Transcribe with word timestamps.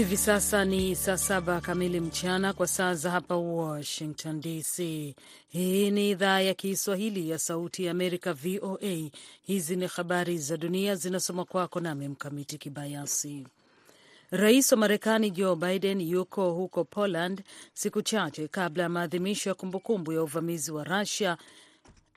Hivi 0.00 0.16
sasa 0.16 0.64
ni 0.64 0.96
saa 0.96 1.16
saba 1.16 1.60
kamili 1.60 2.00
mchana 2.00 2.52
kwa 2.52 2.66
saa 2.66 2.94
za 2.94 3.10
hapa 3.10 3.36
Washington 3.36 4.40
DC. 4.40 4.78
Hii 5.48 5.90
ni 5.90 6.10
idhaa 6.10 6.40
ya 6.40 6.54
Kiswahili 6.54 7.30
ya 7.30 7.38
Sauti 7.38 7.84
ya 7.84 7.90
Amerika, 7.90 8.32
VOA. 8.32 9.10
Hizi 9.42 9.76
ni 9.76 9.86
habari 9.86 10.38
za 10.38 10.56
dunia 10.56 10.94
zinasoma 10.94 11.44
kwako 11.44 11.80
nami 11.80 12.08
Mkamiti 12.08 12.58
Kibayasi. 12.58 13.46
Rais 14.30 14.72
wa 14.72 14.78
Marekani 14.78 15.30
Joe 15.30 15.56
Biden 15.56 16.00
yuko 16.00 16.50
huko 16.52 16.84
Poland 16.84 17.42
siku 17.74 18.02
chache 18.02 18.48
kabla 18.48 18.82
ya 18.82 18.88
maadhimisho 18.88 19.48
ya 19.50 19.54
kumbukumbu 19.54 20.12
ya 20.12 20.22
uvamizi 20.22 20.72
wa 20.72 20.84
Rusia 20.84 21.36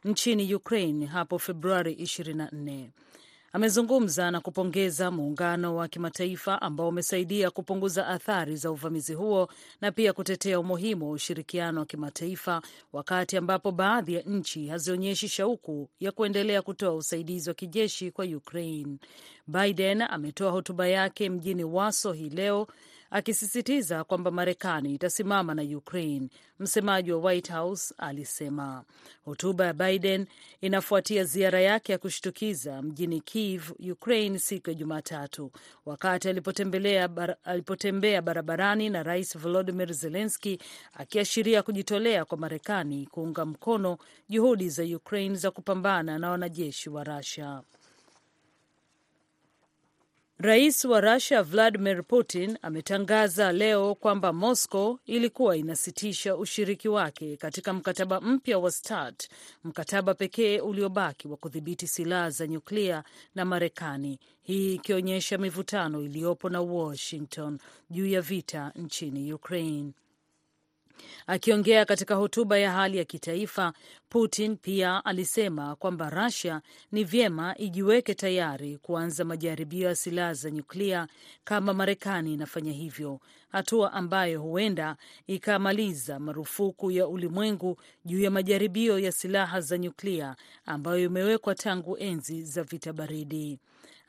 nchini 0.05 0.55
Ukraine 0.55 1.05
hapo 1.05 1.39
Februari 1.39 1.93
24. 1.93 2.87
Amezungumza 3.55 4.31
na 4.31 4.39
kupongeza 4.41 5.11
muungano 5.11 5.75
wa 5.75 5.87
kimataifa 5.87 6.61
ambao 6.61 6.87
umesaidia 6.89 7.51
kupunguza 7.51 8.07
athari 8.07 8.55
za 8.55 8.71
uvamizi 8.71 9.13
huo 9.13 9.47
na 9.81 9.91
pia 9.91 10.13
kutetea 10.13 10.59
umuhimu 10.59 11.05
wa 11.07 11.11
ushirikiano 11.11 11.79
wa 11.79 11.85
kimataifa 11.85 12.61
wakati 12.93 13.37
ambapo 13.37 13.71
baadhi 13.71 14.13
ya 14.13 14.21
nchi 14.21 14.67
hazionyeshi 14.67 15.27
shauku 15.27 15.89
ya 15.99 16.11
kuendelea 16.11 16.61
kutoa 16.61 16.93
usaidizi 16.95 17.49
wa 17.49 17.53
kijeshi 17.55 18.11
kwa 18.11 18.25
Ukraine. 18.25 18.97
Biden 19.47 20.01
ametoa 20.01 20.51
hotuba 20.51 20.87
yake 20.87 21.29
mjini 21.29 21.63
Waso 21.63 22.13
hii 22.13 22.29
leo 22.29 22.67
akisisitiza 23.13 24.03
kwamba 24.03 24.31
Marekani 24.31 24.93
itasimama 24.95 25.53
na 25.53 25.61
Ukraine. 25.77 26.29
Msemaji 26.59 27.11
wa 27.11 27.17
White 27.19 27.51
House 27.51 27.93
alisema 27.97 28.83
hotuba 29.25 29.65
ya 29.65 29.73
Biden 29.73 30.25
inafuatia 30.61 31.23
ziara 31.23 31.61
yake 31.61 31.91
ya 31.91 31.97
kushtukiza 31.97 32.81
mjini 32.81 33.21
Kiev, 33.21 33.71
Ukraine, 33.91 34.39
siku 34.39 34.69
ya 34.69 34.73
Jumatatu, 34.73 35.51
wakati 35.85 36.29
alipotembelea 36.29 37.07
bar 37.07 37.35
alipotembea 37.43 38.21
barabarani 38.21 38.89
na 38.89 39.03
Rais 39.03 39.37
Volodimir 39.37 39.93
Zelenski, 39.93 40.59
akiashiria 40.93 41.63
kujitolea 41.63 42.25
kwa 42.25 42.37
Marekani 42.37 43.05
kuunga 43.11 43.45
mkono 43.45 43.97
juhudi 44.29 44.69
za 44.69 44.83
Ukraine 44.83 45.35
za 45.35 45.51
kupambana 45.51 46.19
na 46.19 46.29
wanajeshi 46.29 46.89
wa 46.89 47.03
Russia. 47.03 47.61
Rais 50.39 50.85
wa 50.85 51.01
Russia 51.01 51.43
Vladimir 51.43 52.03
Putin 52.03 52.57
ametangaza 52.61 53.51
leo 53.51 53.95
kwamba 53.95 54.33
Moscow 54.33 54.99
ilikuwa 55.05 55.57
inasitisha 55.57 56.35
ushiriki 56.37 56.89
wake 56.89 57.37
katika 57.37 57.73
mkataba 57.73 58.21
mpya 58.21 58.59
wa 58.59 58.71
START, 58.71 59.29
mkataba 59.63 60.13
pekee 60.13 60.59
uliobaki 60.59 61.27
wa 61.27 61.37
kudhibiti 61.37 61.87
silaha 61.87 62.29
za 62.29 62.47
nyuklia 62.47 63.03
na 63.35 63.45
Marekani, 63.45 64.19
hii 64.41 64.75
ikionyesha 64.75 65.37
mivutano 65.37 66.01
iliyopo 66.01 66.49
na 66.49 66.61
Washington 66.61 67.59
juu 67.89 68.05
ya 68.07 68.21
vita 68.21 68.71
nchini 68.75 69.33
Ukraine. 69.33 69.91
Akiongea 71.27 71.85
katika 71.85 72.15
hotuba 72.15 72.57
ya 72.57 72.71
hali 72.71 72.97
ya 72.97 73.03
kitaifa, 73.05 73.73
Putin 74.09 74.57
pia 74.57 75.05
alisema 75.05 75.75
kwamba 75.75 76.09
Russia 76.09 76.61
ni 76.91 77.03
vyema 77.03 77.57
ijiweke 77.57 78.13
tayari 78.15 78.77
kuanza 78.77 79.23
majaribio 79.25 79.87
ya 79.87 79.95
silaha 79.95 80.33
za 80.33 80.51
nyuklia 80.51 81.07
kama 81.43 81.73
Marekani 81.73 82.33
inafanya 82.33 82.71
hivyo, 82.71 83.19
hatua 83.51 83.93
ambayo 83.93 84.41
huenda 84.41 84.95
ikamaliza 85.27 86.19
marufuku 86.19 86.91
ya 86.91 87.07
ulimwengu 87.07 87.77
juu 88.05 88.19
ya 88.21 88.31
majaribio 88.31 88.99
ya 88.99 89.11
silaha 89.11 89.61
za 89.61 89.77
nyuklia 89.77 90.35
ambayo 90.65 90.99
imewekwa 90.99 91.55
tangu 91.55 91.97
enzi 91.97 92.43
za 92.43 92.63
vita 92.63 92.93
baridi. 92.93 93.59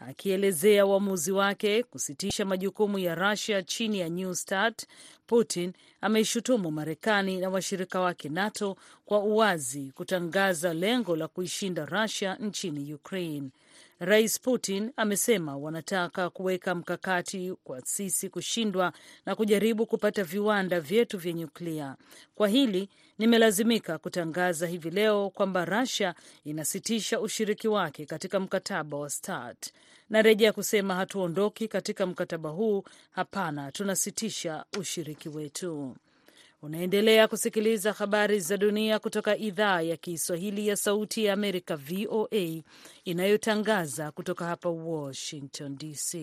Akielezea 0.08 0.86
uamuzi 0.86 1.32
wake 1.32 1.82
kusitisha 1.82 2.44
majukumu 2.44 2.98
ya 2.98 3.14
Russia 3.14 3.62
chini 3.62 3.98
ya 4.00 4.08
New 4.08 4.34
START, 4.34 4.86
Putin 5.26 5.72
ameishutumu 6.00 6.70
Marekani 6.70 7.36
na 7.38 7.48
washirika 7.50 8.00
wake 8.00 8.28
NATO 8.28 8.76
kwa 9.06 9.18
uwazi 9.18 9.92
kutangaza 9.94 10.74
lengo 10.74 11.16
la 11.16 11.28
kuishinda 11.28 11.86
Russia 11.86 12.34
nchini 12.36 12.94
Ukraine. 12.94 13.50
Rais 13.98 14.40
Putin 14.40 14.90
amesema 14.96 15.56
wanataka 15.56 16.30
kuweka 16.30 16.74
mkakati 16.74 17.54
kwa 17.64 17.80
sisi 17.80 18.28
kushindwa 18.28 18.92
na 19.26 19.34
kujaribu 19.36 19.86
kupata 19.86 20.24
viwanda 20.24 20.80
vyetu 20.80 21.18
vya 21.18 21.32
nyuklia. 21.32 21.96
Kwa 22.34 22.48
hili 22.48 22.88
nimelazimika 23.18 23.98
kutangaza 23.98 24.66
hivi 24.66 24.90
leo 24.90 25.30
kwamba 25.30 25.64
Russia 25.64 26.14
inasitisha 26.44 27.20
ushiriki 27.20 27.68
wake 27.68 28.06
katika 28.06 28.40
mkataba 28.40 28.96
wa 28.96 29.10
START. 29.10 29.72
Narejea 30.10 30.52
kusema 30.52 30.94
hatuondoki 30.94 31.68
katika 31.68 32.06
mkataba 32.06 32.50
huu. 32.50 32.82
Hapana, 33.10 33.72
tunasitisha 33.72 34.64
ushiriki 34.78 35.28
wetu. 35.28 35.96
Unaendelea 36.62 37.28
kusikiliza 37.28 37.92
habari 37.92 38.40
za 38.40 38.56
dunia 38.56 38.98
kutoka 38.98 39.36
idhaa 39.36 39.80
ya 39.80 39.96
Kiswahili 39.96 40.68
ya 40.68 40.76
Sauti 40.76 41.24
ya 41.24 41.32
Amerika, 41.32 41.76
VOA, 41.76 42.62
inayotangaza 43.04 44.10
kutoka 44.12 44.44
hapa 44.46 44.68
Washington 44.68 45.76
DC. 45.78 46.14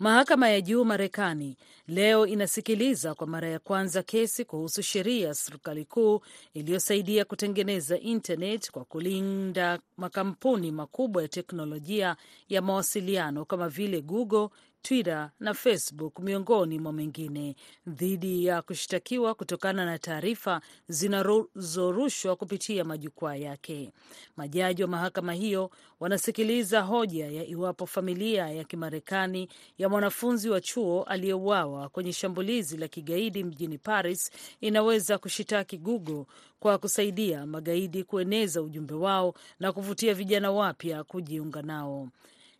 Mahakama 0.00 0.48
ya 0.48 0.60
juu 0.60 0.84
Marekani 0.84 1.56
leo 1.88 2.26
inasikiliza 2.26 3.14
kwa 3.14 3.26
mara 3.26 3.48
ya 3.48 3.58
kwanza 3.58 4.02
kesi 4.02 4.44
kuhusu 4.44 4.82
sheria 4.82 5.28
ya 5.28 5.34
serikali 5.34 5.84
kuu 5.84 6.20
iliyosaidia 6.54 7.24
kutengeneza 7.24 7.98
internet 7.98 8.70
kwa 8.70 8.84
kulinda 8.84 9.78
makampuni 9.96 10.72
makubwa 10.72 11.22
ya 11.22 11.28
teknolojia 11.28 12.16
ya 12.48 12.62
mawasiliano 12.62 13.44
kama 13.44 13.68
vile 13.68 14.00
Google, 14.02 14.48
Twitter 14.82 15.30
na 15.40 15.54
Facebook 15.54 16.18
miongoni 16.18 16.78
mwa 16.78 16.92
mengine 16.92 17.56
dhidi 17.86 18.44
ya 18.46 18.62
kushtakiwa 18.62 19.34
kutokana 19.34 19.84
na 19.84 19.98
taarifa 19.98 20.60
zinazorushwa 20.88 22.36
kupitia 22.36 22.84
majukwaa 22.84 23.34
yake. 23.36 23.92
Majaji 24.36 24.82
wa 24.82 24.88
mahakama 24.88 25.32
hiyo 25.32 25.70
wanasikiliza 26.00 26.80
hoja 26.80 27.26
ya 27.26 27.46
iwapo 27.46 27.86
familia 27.86 28.48
ya 28.50 28.64
Kimarekani 28.64 29.48
ya 29.78 29.88
mwanafunzi 29.88 30.50
wa 30.50 30.60
chuo 30.60 31.02
aliyeuawa 31.02 31.88
kwenye 31.88 32.12
shambulizi 32.12 32.76
la 32.76 32.88
kigaidi 32.88 33.44
mjini 33.44 33.78
Paris 33.78 34.30
inaweza 34.60 35.18
kushitaki 35.18 35.78
Google 35.78 36.24
kwa 36.60 36.78
kusaidia 36.78 37.46
magaidi 37.46 38.04
kueneza 38.04 38.62
ujumbe 38.62 38.94
wao 38.94 39.34
na 39.60 39.72
kuvutia 39.72 40.14
vijana 40.14 40.50
wapya 40.50 41.04
kujiunga 41.04 41.62
nao. 41.62 42.08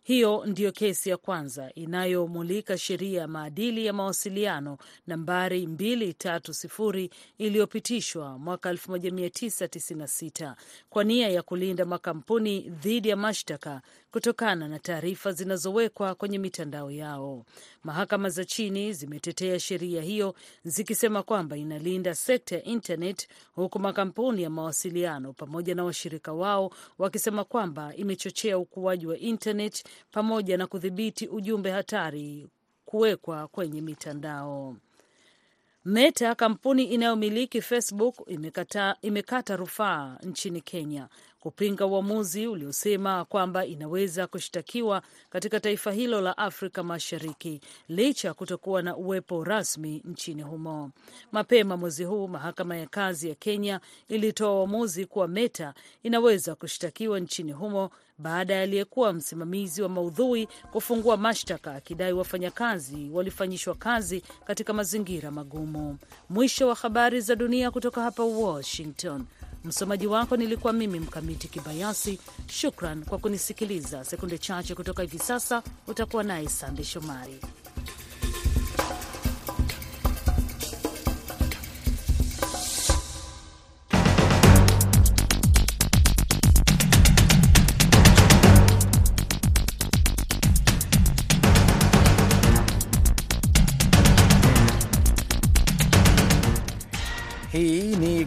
Hiyo 0.03 0.43
ndiyo 0.45 0.71
kesi 0.71 1.09
ya 1.09 1.17
kwanza 1.17 1.71
inayomulika 1.75 2.77
sheria 2.77 3.21
ya 3.21 3.27
maadili 3.27 3.85
ya 3.85 3.93
mawasiliano 3.93 4.77
nambari 5.07 5.65
230 5.65 7.09
iliyopitishwa 7.37 8.39
mwaka 8.39 8.73
1996 8.73 10.55
kwa 10.89 11.03
nia 11.03 11.29
ya 11.29 11.41
kulinda 11.41 11.85
makampuni 11.85 12.59
dhidi 12.59 13.09
ya 13.09 13.15
mashtaka 13.15 13.81
kutokana 14.11 14.67
na 14.67 14.79
taarifa 14.79 15.31
zinazowekwa 15.31 16.15
kwenye 16.15 16.39
mitandao 16.39 16.91
yao. 16.91 17.45
Mahakama 17.83 18.29
za 18.29 18.45
chini 18.45 18.93
zimetetea 18.93 19.59
sheria 19.59 20.01
hiyo 20.01 20.35
zikisema 20.63 21.23
kwamba 21.23 21.57
inalinda 21.57 22.15
sekta 22.15 22.55
ya 22.55 22.63
internet, 22.63 23.27
huku 23.55 23.79
makampuni 23.79 24.43
ya 24.43 24.49
mawasiliano 24.49 25.33
pamoja 25.33 25.75
na 25.75 25.83
washirika 25.83 26.33
wao 26.33 26.71
wakisema 26.97 27.43
kwamba 27.43 27.95
imechochea 27.95 28.57
ukuaji 28.57 29.07
wa 29.07 29.17
internet 29.17 29.83
pamoja 30.11 30.57
na 30.57 30.67
kudhibiti 30.67 31.27
ujumbe 31.27 31.71
hatari 31.71 32.47
kuwekwa 32.85 33.47
kwenye 33.47 33.81
mitandao. 33.81 34.75
Meta, 35.85 36.35
kampuni 36.35 36.83
inayomiliki 36.83 37.61
Facebook, 37.61 38.15
imekata, 38.27 38.95
imekata 39.01 39.55
rufaa 39.55 40.17
nchini 40.23 40.61
Kenya 40.61 41.07
kupinga 41.39 41.85
uamuzi 41.85 42.47
uliosema 42.47 43.25
kwamba 43.25 43.65
inaweza 43.65 44.27
kushtakiwa 44.27 45.01
katika 45.29 45.59
taifa 45.59 45.91
hilo 45.91 46.21
la 46.21 46.37
Afrika 46.37 46.83
Mashariki 46.83 47.61
licha 47.89 48.27
ya 48.27 48.33
kutokuwa 48.33 48.81
na 48.81 48.95
uwepo 48.97 49.43
rasmi 49.43 50.01
nchini 50.05 50.41
humo. 50.41 50.91
Mapema 51.31 51.77
mwezi 51.77 52.03
huu 52.03 52.27
mahakama 52.27 52.77
ya 52.77 52.87
kazi 52.87 53.29
ya 53.29 53.35
Kenya 53.35 53.79
ilitoa 54.07 54.59
uamuzi 54.59 55.05
kuwa 55.05 55.27
Meta 55.27 55.73
inaweza 56.03 56.55
kushtakiwa 56.55 57.19
nchini 57.19 57.51
humo 57.51 57.89
baada 58.21 58.53
ya 58.53 58.61
aliyekuwa 58.61 59.13
msimamizi 59.13 59.81
wa 59.81 59.89
maudhui 59.89 60.47
kufungua 60.71 61.17
mashtaka 61.17 61.75
akidai 61.75 62.13
wafanyakazi 62.13 63.09
walifanyishwa 63.13 63.75
kazi 63.75 64.23
katika 64.45 64.73
mazingira 64.73 65.31
magumu. 65.31 65.97
Mwisho 66.29 66.67
wa 66.67 66.75
habari 66.75 67.21
za 67.21 67.35
dunia 67.35 67.71
kutoka 67.71 68.01
hapa 68.01 68.23
Washington. 68.23 69.25
Msomaji 69.63 70.07
wako 70.07 70.37
nilikuwa 70.37 70.73
mimi 70.73 70.99
Mkamiti 70.99 71.47
Kibayasi. 71.47 72.19
Shukran 72.47 73.05
kwa 73.05 73.17
kunisikiliza. 73.17 74.03
Sekunde 74.03 74.37
chache 74.37 74.75
kutoka 74.75 75.01
hivi 75.01 75.19
sasa 75.19 75.63
utakuwa 75.87 76.23
naye 76.23 76.49
Sande 76.49 76.83
Shomari. 76.83 77.39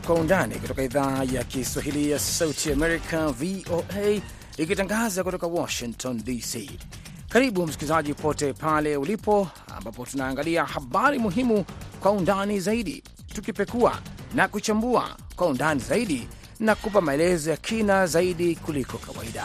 Kwa 0.06 0.14
Undani 0.14 0.54
kutoka 0.54 0.82
idhaa 0.82 1.24
ya 1.32 1.44
Kiswahili 1.44 2.10
ya 2.10 2.18
Sauti 2.18 2.72
Amerika, 2.72 3.28
VOA, 3.28 4.20
ikitangaza 4.56 5.24
kutoka 5.24 5.46
Washington 5.46 6.22
DC. 6.24 6.70
Karibu 7.28 7.66
msikilizaji 7.66 8.14
pote 8.14 8.52
pale 8.52 8.96
ulipo, 8.96 9.48
ambapo 9.76 10.06
tunaangalia 10.06 10.64
habari 10.64 11.18
muhimu 11.18 11.64
kwa 12.00 12.10
undani 12.12 12.60
zaidi, 12.60 13.02
tukipekua 13.34 13.98
na 14.34 14.48
kuchambua 14.48 15.16
kwa 15.36 15.46
undani 15.46 15.80
zaidi 15.80 16.28
na 16.60 16.74
kupa 16.74 17.00
maelezo 17.00 17.50
ya 17.50 17.56
kina 17.56 18.06
zaidi 18.06 18.56
kuliko 18.56 18.98
kawaida. 18.98 19.44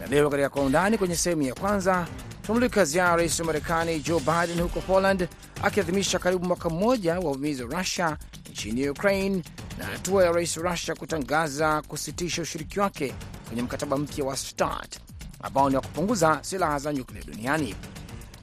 Na 0.00 0.06
leo 0.06 0.30
katika 0.30 0.48
Kwa 0.48 0.62
Undani, 0.62 0.98
kwenye 0.98 1.16
sehemu 1.16 1.42
ya 1.42 1.54
kwanza 1.54 2.06
tunamulika 2.48 2.84
ziara 2.84 3.16
rais 3.16 3.40
wa 3.40 3.46
Marekani 3.46 4.00
Joe 4.00 4.20
Biden 4.20 4.60
huko 4.62 4.80
Poland, 4.80 5.28
akiadhimisha 5.62 6.18
karibu 6.18 6.44
mwaka 6.46 6.70
mmoja 6.70 7.14
wa 7.14 7.30
uvamizi 7.30 7.62
wa 7.64 7.78
Rusia 7.78 8.16
nchini 8.50 8.88
Ukraine 8.88 9.42
na 9.78 9.84
hatua 9.84 10.24
ya 10.24 10.32
rais 10.32 10.56
wa 10.56 10.70
Rusia 10.70 10.94
kutangaza 10.94 11.82
kusitisha 11.82 12.42
ushiriki 12.42 12.80
wake 12.80 13.14
kwenye 13.48 13.62
mkataba 13.62 13.96
mpya 13.98 14.24
wa 14.24 14.36
START 14.36 15.00
ambao 15.42 15.70
ni 15.70 15.76
wa 15.76 15.82
kupunguza 15.82 16.38
silaha 16.42 16.78
za 16.78 16.92
nyuklia 16.92 17.22
duniani. 17.22 17.74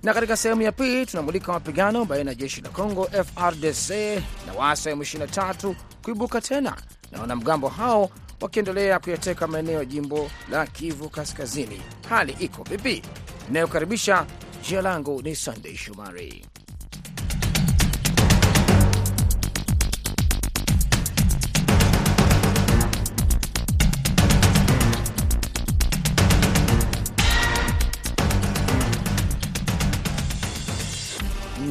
Na 0.03 0.13
katika 0.13 0.37
sehemu 0.37 0.61
ya 0.61 0.71
pili 0.71 1.05
tunamulika 1.05 1.51
mapigano 1.53 2.05
baina 2.05 2.31
ya 2.31 2.35
jeshi 2.35 2.61
la 2.61 2.69
Congo 2.69 3.05
FRDC 3.07 3.89
na 4.47 4.53
waasi 4.57 4.89
wa 4.89 4.95
M23 4.95 5.75
kuibuka 6.03 6.41
tena 6.41 6.75
na 7.11 7.21
wanamgambo 7.21 7.67
hao 7.69 8.09
wakiendelea 8.41 8.99
kuyateka 8.99 9.47
maeneo 9.47 9.79
ya 9.79 9.85
jimbo 9.85 10.29
la 10.51 10.67
Kivu 10.67 11.09
Kaskazini. 11.09 11.81
Hali 12.09 12.35
iko 12.39 12.63
vipi? 12.63 13.01
Inayokaribisha. 13.49 14.25
Jina 14.67 14.81
langu 14.81 15.21
ni 15.21 15.35
Sandei 15.35 15.77
Shumari. 15.77 16.45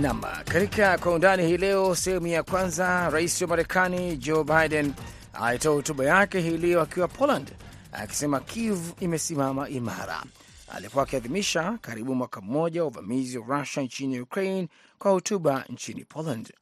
Nam, 0.00 0.20
katika 0.44 0.98
kwa 0.98 1.12
undani 1.12 1.46
hii 1.46 1.56
leo, 1.56 1.94
sehemu 1.94 2.26
ya 2.26 2.42
kwanza, 2.42 3.10
rais 3.10 3.42
wa 3.42 3.48
Marekani 3.48 4.16
Joe 4.16 4.44
Biden 4.44 4.92
alitoa 5.32 5.74
hotuba 5.74 6.04
yake 6.04 6.40
hii 6.40 6.56
leo 6.58 6.80
akiwa 6.80 7.08
Poland, 7.08 7.48
akisema 7.92 8.40
Kiev 8.40 8.78
imesimama 9.00 9.68
imara. 9.68 10.22
Alikuwa 10.68 11.04
akiadhimisha 11.04 11.78
karibu 11.80 12.14
mwaka 12.14 12.40
mmoja 12.40 12.80
wa 12.82 12.88
uvamizi 12.88 13.38
wa 13.38 13.58
Rusia 13.58 13.82
nchini 13.82 14.20
Ukraine 14.20 14.68
kwa 14.98 15.10
hotuba 15.10 15.64
nchini 15.68 16.04
Poland. 16.04 16.52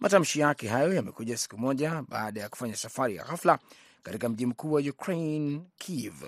Matamshi 0.00 0.40
yake 0.40 0.68
hayo 0.68 0.94
yamekuja 0.94 1.36
siku 1.36 1.58
moja 1.58 2.02
baada 2.08 2.40
ya 2.40 2.48
kufanya 2.48 2.76
safari 2.76 3.16
ya 3.16 3.24
ghafla 3.24 3.58
katika 4.02 4.28
mji 4.28 4.46
mkuu 4.46 4.72
wa 4.72 4.80
Ukraine, 4.80 5.60
Kiev. 5.78 6.22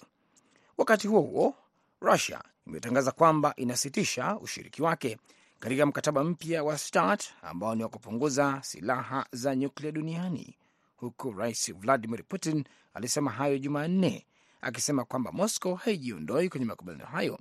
Wakati 0.79 1.09
huo 1.09 1.21
huo, 1.21 1.55
Rusia 2.01 2.43
imetangaza 2.67 3.11
kwamba 3.13 3.53
inasitisha 3.57 4.37
ushiriki 4.39 4.83
wake 4.83 5.19
katika 5.61 5.87
mkataba 5.87 6.25
mpya 6.25 6.65
wa 6.65 6.79
START 6.79 7.25
ambao 7.43 7.75
ni 7.75 7.83
wa 7.83 7.89
kupunguza 7.89 8.59
silaha 8.63 9.27
za 9.33 9.57
nyuklia 9.57 9.93
duniani, 9.93 10.57
huku 10.97 11.33
rais 11.33 11.73
Vladimir 11.75 12.25
Putin 12.29 12.65
alisema 12.95 13.31
hayo 13.31 13.59
Jumanne, 13.59 14.27
akisema 14.61 15.05
kwamba 15.05 15.33
Moscow 15.33 15.75
haijiondoi 15.75 16.49
kwenye 16.49 16.67
makubaliano 16.67 17.11
hayo, 17.11 17.39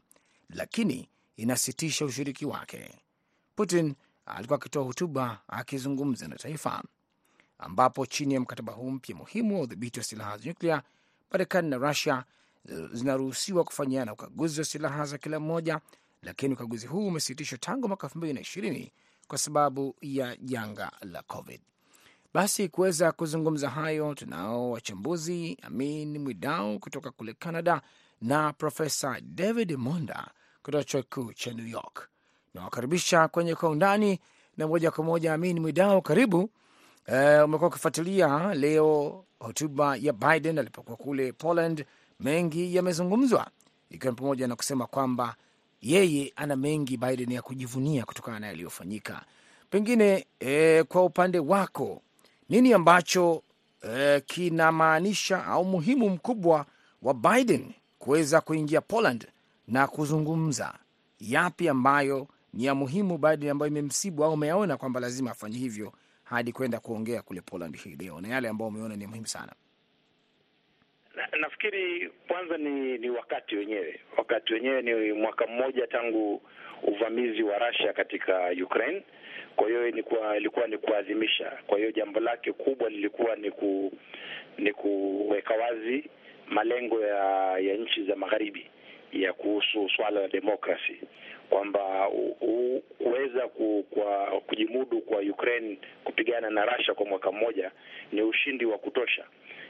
lakini 0.50 1.10
inasitisha 1.38 2.06
ushiriki 2.06 2.46
wake. 2.46 3.00
Putin 3.56 3.96
alikuwa 4.26 4.60
akitoa 4.60 4.84
hotuba 4.84 5.42
akizungumza 5.48 6.28
na 6.28 6.36
taifa, 6.36 6.84
ambapo 7.60 8.06
chini 8.06 8.34
ya 8.34 8.40
mkataba 8.40 8.74
huu 8.74 8.92
mpya 8.92 9.16
muhimu 9.16 9.56
wa 9.56 9.62
udhibiti 9.62 10.00
wa 10.00 10.06
silaha 10.06 10.38
za 10.38 10.46
nyuklia, 10.46 10.84
Marekani 11.32 11.70
na 11.70 11.78
Rusia 11.78 12.24
zinaruhusiwa 12.94 13.64
kufanyiana 13.64 14.14
ukaguzi 14.14 14.60
wa 14.60 14.66
silaha 14.66 15.06
za 15.06 15.18
kila 15.18 15.40
mmoja 15.40 15.80
lakini 16.22 16.54
ukaguzi 16.54 16.88
huu 16.88 17.08
umesitishwa 17.08 17.58
tangu 17.58 17.88
mwaka 17.88 18.08
elfu 18.08 18.18
mbili 18.18 18.34
na 18.34 18.42
ishirini 18.42 18.92
kwa 19.28 19.38
sababu 19.38 19.96
ya 20.02 20.36
janga 20.38 20.92
la 21.02 21.22
COVID. 21.24 21.62
Basi 22.34 22.70
kuweza 22.70 23.12
kuzungumza 23.12 23.70
hayo, 23.70 24.14
tunao 24.16 24.72
wachambuzi 24.72 25.58
Amin 25.62 26.18
Mwidau 26.20 26.80
kutoka 26.80 27.12
kule 27.12 27.34
Canada 27.34 27.82
na 28.22 28.54
Profesa 28.54 29.22
David 29.22 29.72
Monda 29.78 30.28
kutoka 30.64 30.84
chuo 30.84 31.02
kikuu 31.04 31.34
cha 31.34 31.54
New 31.54 31.68
York. 31.68 32.10
Nawakaribisha 32.54 33.28
kwenye 33.28 33.56
Kwa 33.56 33.70
Undani 33.70 34.20
na 34.58 34.68
moja 34.68 34.92
kwa 34.92 35.04
moja. 35.04 35.34
Amin 35.34 35.60
Mwidau, 35.60 36.02
karibu. 36.02 36.40
Uh, 37.08 37.46
umekuwa 37.46 37.68
ukifuatilia 37.70 38.54
leo 38.54 39.26
hotuba 39.40 39.96
ya 39.96 40.14
Biden 40.14 40.60
alipokuwa 40.60 40.98
kule 40.98 41.32
Poland. 41.32 41.86
Mengi 42.20 42.76
yamezungumzwa 42.76 43.48
ikiwa 43.90 44.12
ni 44.14 44.18
pamoja 44.18 44.48
na 44.48 44.56
kusema 44.56 44.88
kwamba 44.88 45.36
yeye 45.82 46.34
ana 46.36 46.56
mengi 46.56 46.98
Biden 46.98 47.32
ya 47.32 47.42
kujivunia 47.42 48.06
kutokana 48.06 48.40
na 48.40 48.48
yaliyofanyika. 48.48 49.26
Pengine 49.70 50.28
eh, 50.40 50.86
kwa 50.86 51.04
upande 51.04 51.40
wako 51.40 52.02
nini 52.50 52.74
ambacho 52.74 53.44
eh, 53.82 54.22
kinamaanisha 54.26 55.46
au 55.46 55.66
muhimu 55.66 56.10
mkubwa 56.10 56.66
wa 57.02 57.14
Biden 57.14 57.72
kuweza 58.00 58.42
kuingia 58.42 58.82
Poland 58.82 59.28
na 59.68 59.88
kuzungumza? 59.88 60.74
Yapi 61.20 61.70
ambayo 61.70 62.28
ni 62.54 62.66
ya 62.66 62.76
muhimu 62.76 63.18
Biden 63.18 63.50
ambayo 63.50 63.72
imemsibu 63.72 64.24
au 64.24 64.34
umeyaona 64.34 64.78
kwamba 64.78 65.00
lazima 65.00 65.32
afanye 65.32 65.58
hivyo 65.58 65.94
hadi 66.24 66.52
kwenda 66.52 66.80
kuongea 66.80 67.22
kule 67.22 67.42
Poland 67.42 67.78
hii 67.78 67.96
leo, 67.96 68.22
na 68.22 68.28
yale 68.28 68.50
ambayo 68.50 68.68
umeona 68.70 68.96
ni 68.96 69.08
muhimu 69.08 69.28
sana? 69.28 69.54
Na, 71.32 71.38
nafikiri 71.38 72.10
kwanza 72.28 72.58
ni 72.58 72.98
ni 72.98 73.10
wakati 73.10 73.56
wenyewe. 73.56 74.00
Wakati 74.18 74.54
wenyewe 74.54 74.82
ni 74.82 75.14
mwaka 75.14 75.48
mmoja 75.48 75.88
tangu 75.88 76.42
uvamizi 76.84 77.44
wa 77.44 77.58
Russia 77.58 77.94
katika 77.94 78.52
Ukraine. 78.64 79.04
Kwa 79.56 79.68
hiyo 79.68 79.88
ilikuwa 79.88 80.38
ilikuwa 80.38 80.68
ni 80.68 80.78
kuadhimisha. 80.78 81.52
Kwa 81.68 81.78
hiyo 81.78 81.92
jambo 81.92 82.20
lake 82.20 82.54
kubwa 82.54 82.90
lilikuwa 82.90 83.36
ni 83.36 83.52
ku, 83.52 83.92
ni 84.58 84.72
kuweka 84.74 85.54
wazi 85.54 86.04
malengo 86.48 87.02
ya 87.06 87.58
ya 87.60 87.76
nchi 87.76 88.04
za 88.04 88.16
magharibi 88.16 88.66
ya 89.14 89.34
kuhusu 89.34 89.90
swala 89.96 90.22
la 90.22 90.28
demokrasi 90.28 91.02
kwamba 91.50 92.08
kuweza 92.98 93.48
ku, 93.48 93.86
kwa 93.90 94.42
kujimudu 94.48 95.02
kwa 95.02 95.20
Ukraine 95.20 95.78
kupigana 96.04 96.50
na 96.50 96.66
Russia 96.66 96.94
kwa 96.94 97.06
mwaka 97.06 97.32
mmoja 97.32 97.72
ni 98.12 98.22
ushindi 98.22 98.66
wa 98.66 98.78
kutosha 98.78 99.24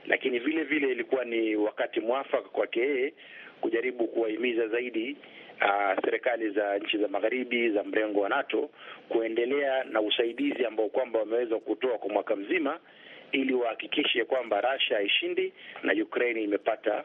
lakini 0.07 0.39
vile 0.39 0.63
vile 0.63 0.91
ilikuwa 0.91 1.25
ni 1.25 1.55
wakati 1.55 1.99
mwafaka 1.99 2.49
kwake 2.49 2.79
yeye 2.79 3.13
kujaribu 3.61 4.07
kuwahimiza 4.07 4.67
zaidi 4.67 5.17
uh, 5.61 6.03
serikali 6.05 6.49
za 6.49 6.77
nchi 6.77 6.97
za 6.97 7.07
magharibi 7.07 7.69
za 7.69 7.83
mrengo 7.83 8.19
wa 8.21 8.29
NATO 8.29 8.69
kuendelea 9.09 9.83
na 9.83 10.01
usaidizi 10.01 10.65
ambao 10.65 10.89
kwamba 10.89 11.19
wameweza 11.19 11.59
kutoa 11.59 11.97
kwa 11.97 12.09
mwaka 12.09 12.35
mzima, 12.35 12.79
ili 13.31 13.53
wahakikishe 13.53 14.25
kwamba 14.25 14.61
Russia 14.61 14.97
haishindi 14.97 15.53
na 15.83 15.93
Ukraine 15.93 16.43
imepata 16.43 17.03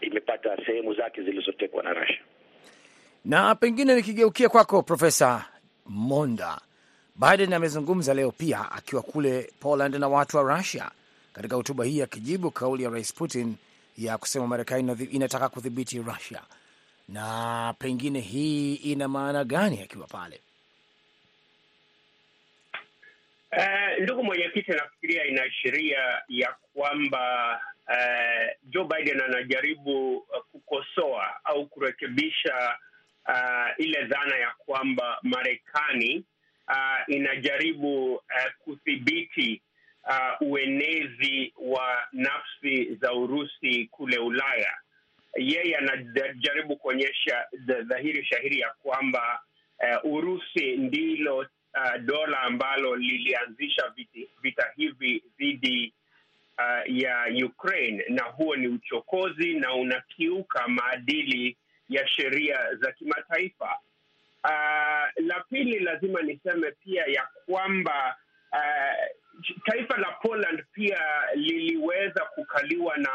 imepata 0.00 0.56
sehemu 0.66 0.94
zake 0.94 1.22
zilizotekwa 1.22 1.82
na 1.82 1.92
Russia. 1.92 2.20
Na 3.24 3.54
pengine 3.54 3.94
nikigeukia 3.94 4.48
kwako 4.48 4.82
Profesa 4.82 5.44
Monda, 5.86 6.60
Biden 7.16 7.52
amezungumza 7.52 8.14
leo 8.14 8.30
pia 8.32 8.72
akiwa 8.72 9.02
kule 9.02 9.52
Poland 9.60 9.94
na 9.94 10.08
watu 10.08 10.36
wa 10.36 10.56
Russia 10.56 10.90
katika 11.32 11.56
hotuba 11.56 11.84
hii 11.84 12.02
akijibu 12.02 12.50
kauli 12.50 12.82
ya 12.82 12.90
rais 12.90 13.14
Putin 13.14 13.56
ya 13.98 14.18
kusema 14.18 14.46
Marekani 14.46 14.92
inataka 15.04 15.48
kudhibiti 15.48 15.98
Russia, 15.98 16.42
na 17.08 17.74
pengine 17.78 18.20
hii 18.20 18.74
ina 18.74 19.08
maana 19.08 19.44
gani 19.44 19.82
akiwa 19.82 20.06
pale? 20.06 20.40
Uh, 23.56 24.02
ndugu 24.02 24.24
mwenyekiti, 24.24 24.70
nafikiria 24.72 25.24
inaashiria 25.24 25.98
ya 26.28 26.54
kwamba 26.74 27.54
uh, 27.88 28.70
Joe 28.70 28.84
Biden 28.84 29.20
anajaribu 29.20 30.16
uh, 30.16 30.24
kukosoa 30.52 31.44
au 31.44 31.66
kurekebisha 31.66 32.78
uh, 33.28 33.68
ile 33.84 34.04
dhana 34.04 34.36
ya 34.36 34.52
kwamba 34.58 35.18
Marekani 35.22 36.24
uh, 36.68 37.14
inajaribu 37.14 38.14
uh, 38.14 38.22
kudhibiti 38.58 39.62
Uh, 40.10 40.48
uenezi 40.48 41.52
wa 41.58 42.06
nafsi 42.12 42.94
za 42.94 43.12
Urusi 43.12 43.86
kule 43.90 44.18
Ulaya. 44.18 44.72
Yeye 45.36 45.76
anajaribu 45.76 46.76
kuonyesha 46.76 47.46
dhahiri 47.84 48.24
shahiri 48.24 48.60
ya 48.60 48.70
kwamba 48.82 49.40
uh, 50.04 50.12
Urusi 50.12 50.76
ndilo 50.76 51.36
uh, 51.36 51.46
dola 52.00 52.40
ambalo 52.40 52.96
lilianzisha 52.96 53.88
vita, 53.96 54.18
vita 54.42 54.66
hivi 54.76 55.22
dhidi 55.38 55.92
uh, 56.58 56.96
ya 56.96 57.26
Ukraine, 57.46 58.04
na 58.08 58.22
huo 58.22 58.56
ni 58.56 58.68
uchokozi 58.68 59.54
na 59.54 59.74
unakiuka 59.74 60.68
maadili 60.68 61.56
ya 61.88 62.08
sheria 62.08 62.74
za 62.74 62.92
kimataifa. 62.92 63.78
Uh, 64.44 65.24
la 65.26 65.44
pili 65.50 65.78
lazima 65.78 66.22
niseme 66.22 66.70
pia 66.72 67.04
ya 67.06 67.28
kwamba 67.46 68.16
uh, 68.52 69.18
taifa 69.64 69.96
la 69.96 70.10
Poland 70.22 70.64
pia 70.72 71.00
liliweza 71.34 72.24
kukaliwa 72.24 72.96
na 72.96 73.10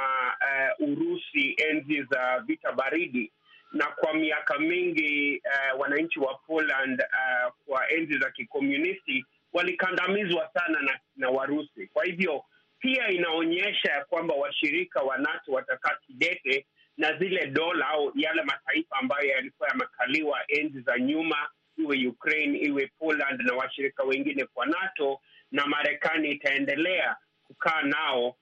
uh, 0.79 0.89
Urusi 0.89 1.55
enzi 1.69 2.03
za 2.03 2.39
vita 2.47 2.71
baridi, 2.71 3.31
na 3.71 3.85
kwa 3.85 4.13
miaka 4.13 4.59
mingi 4.59 5.41
uh, 5.45 5.79
wananchi 5.81 6.19
wa 6.19 6.33
Poland 6.35 6.99
uh, 7.01 7.53
kwa 7.65 7.89
enzi 7.91 8.17
za 8.19 8.31
kikomunisti 8.31 9.25
walikandamizwa 9.53 10.49
sana 10.53 10.81
na, 10.81 10.99
na 11.17 11.29
Warusi. 11.29 11.87
Kwa 11.93 12.05
hivyo 12.05 12.43
pia 12.79 13.07
inaonyesha 13.09 13.91
ya 13.91 14.05
kwamba 14.05 14.33
washirika 14.35 15.01
wa 15.01 15.17
NATO 15.17 15.51
watakaa 15.51 15.95
kidete 16.07 16.65
na 16.97 17.17
zile 17.17 17.47
dola 17.47 17.87
au 17.89 18.11
yale 18.15 18.43
mataifa 18.43 18.95
ambayo 18.95 19.29
yalikuwa 19.29 19.69
yamekaliwa 19.69 20.39
enzi 20.47 20.81
za 20.81 20.99
nyuma, 20.99 21.37
iwe 21.77 22.07
Ukraine, 22.07 22.57
iwe 22.59 22.91
Poland 22.99 23.41
na 23.41 23.53
washirika 23.53 24.03
wengine 24.03 24.45
kwa 24.45 24.65
NATO, 24.65 25.19
na 25.51 25.65
Marekani 25.67 26.31
itaendelea 26.31 27.15
kukaa 27.47 27.81
nao 27.81 28.35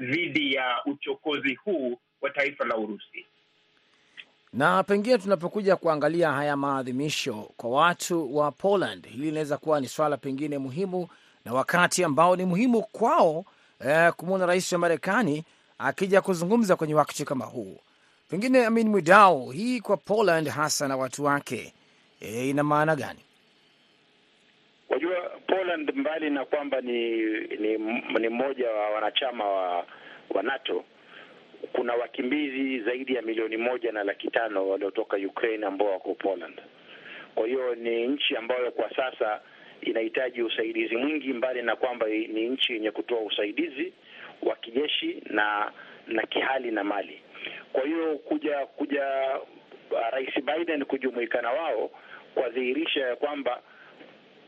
dhidi 0.00 0.46
uh, 0.46 0.52
ya 0.52 0.84
uchokozi 0.84 1.54
huu 1.54 1.98
wa 2.20 2.30
taifa 2.30 2.64
la 2.64 2.76
Urusi. 2.76 3.26
Na 4.52 4.82
pengine 4.82 5.18
tunapokuja 5.18 5.76
kuangalia 5.76 6.32
haya 6.32 6.56
maadhimisho 6.56 7.34
kwa 7.56 7.70
watu 7.70 8.36
wa 8.36 8.52
Poland, 8.52 9.06
hili 9.08 9.24
linaweza 9.26 9.58
kuwa 9.58 9.80
ni 9.80 9.88
swala 9.88 10.16
pengine 10.16 10.58
muhimu 10.58 11.08
na 11.44 11.52
wakati 11.52 12.04
ambao 12.04 12.36
ni 12.36 12.44
muhimu 12.44 12.82
kwao 12.82 13.44
eh, 13.86 14.12
kumwona 14.12 14.46
rais 14.46 14.72
wa 14.72 14.78
Marekani 14.78 15.44
akija 15.82 16.20
kuzungumza 16.20 16.76
kwenye 16.76 16.94
wakati 16.94 17.24
kama 17.24 17.44
huu. 17.44 17.78
Pengine 18.30 18.66
Amin 18.66 18.88
Mwidau, 18.88 19.50
hii 19.50 19.80
kwa 19.80 19.96
Poland 19.96 20.48
hasa 20.48 20.88
na 20.88 20.96
watu 20.96 21.24
wake 21.24 21.72
e, 22.20 22.48
ina 22.50 22.62
maana 22.62 22.96
gani? 22.96 23.20
Wajua, 24.88 25.16
Poland 25.46 25.92
mbali 25.94 26.30
na 26.30 26.44
kwamba 26.44 26.80
ni 26.80 27.10
ni 27.58 27.78
ni 28.20 28.28
mmoja 28.28 28.70
wa 28.70 28.90
wanachama 28.90 29.44
wa, 29.44 29.86
wa 30.30 30.42
NATO, 30.42 30.84
kuna 31.72 31.94
wakimbizi 31.94 32.80
zaidi 32.80 33.14
ya 33.14 33.22
milioni 33.22 33.56
moja 33.56 33.92
na 33.92 34.04
laki 34.04 34.28
tano 34.30 34.68
waliotoka 34.68 35.16
Ukraine 35.16 35.66
ambao 35.66 35.88
wako 35.90 36.14
Poland. 36.14 36.60
Kwa 37.34 37.46
hiyo 37.46 37.74
ni 37.74 38.06
nchi 38.06 38.36
ambayo 38.36 38.70
kwa 38.70 38.90
sasa 38.96 39.40
inahitaji 39.80 40.42
usaidizi 40.42 40.96
mwingi, 40.96 41.32
mbali 41.32 41.62
na 41.62 41.76
kwamba 41.76 42.06
ni 42.06 42.48
nchi 42.48 42.72
yenye 42.72 42.90
kutoa 42.90 43.20
usaidizi 43.20 43.92
wa 44.42 44.56
kijeshi 44.56 45.22
na 45.30 45.72
na 46.06 46.22
kihali 46.22 46.70
na 46.70 46.84
mali. 46.84 47.22
Kwa 47.72 47.84
hiyo 47.84 48.16
kuja 48.18 48.66
kuja 48.66 49.04
uh, 49.90 49.98
Rais 50.12 50.34
Biden 50.44 50.84
kujumuika 50.84 51.42
na 51.42 51.50
wao 51.50 51.90
kwadhihirisha 52.34 53.00
ya 53.00 53.16
kwamba 53.16 53.62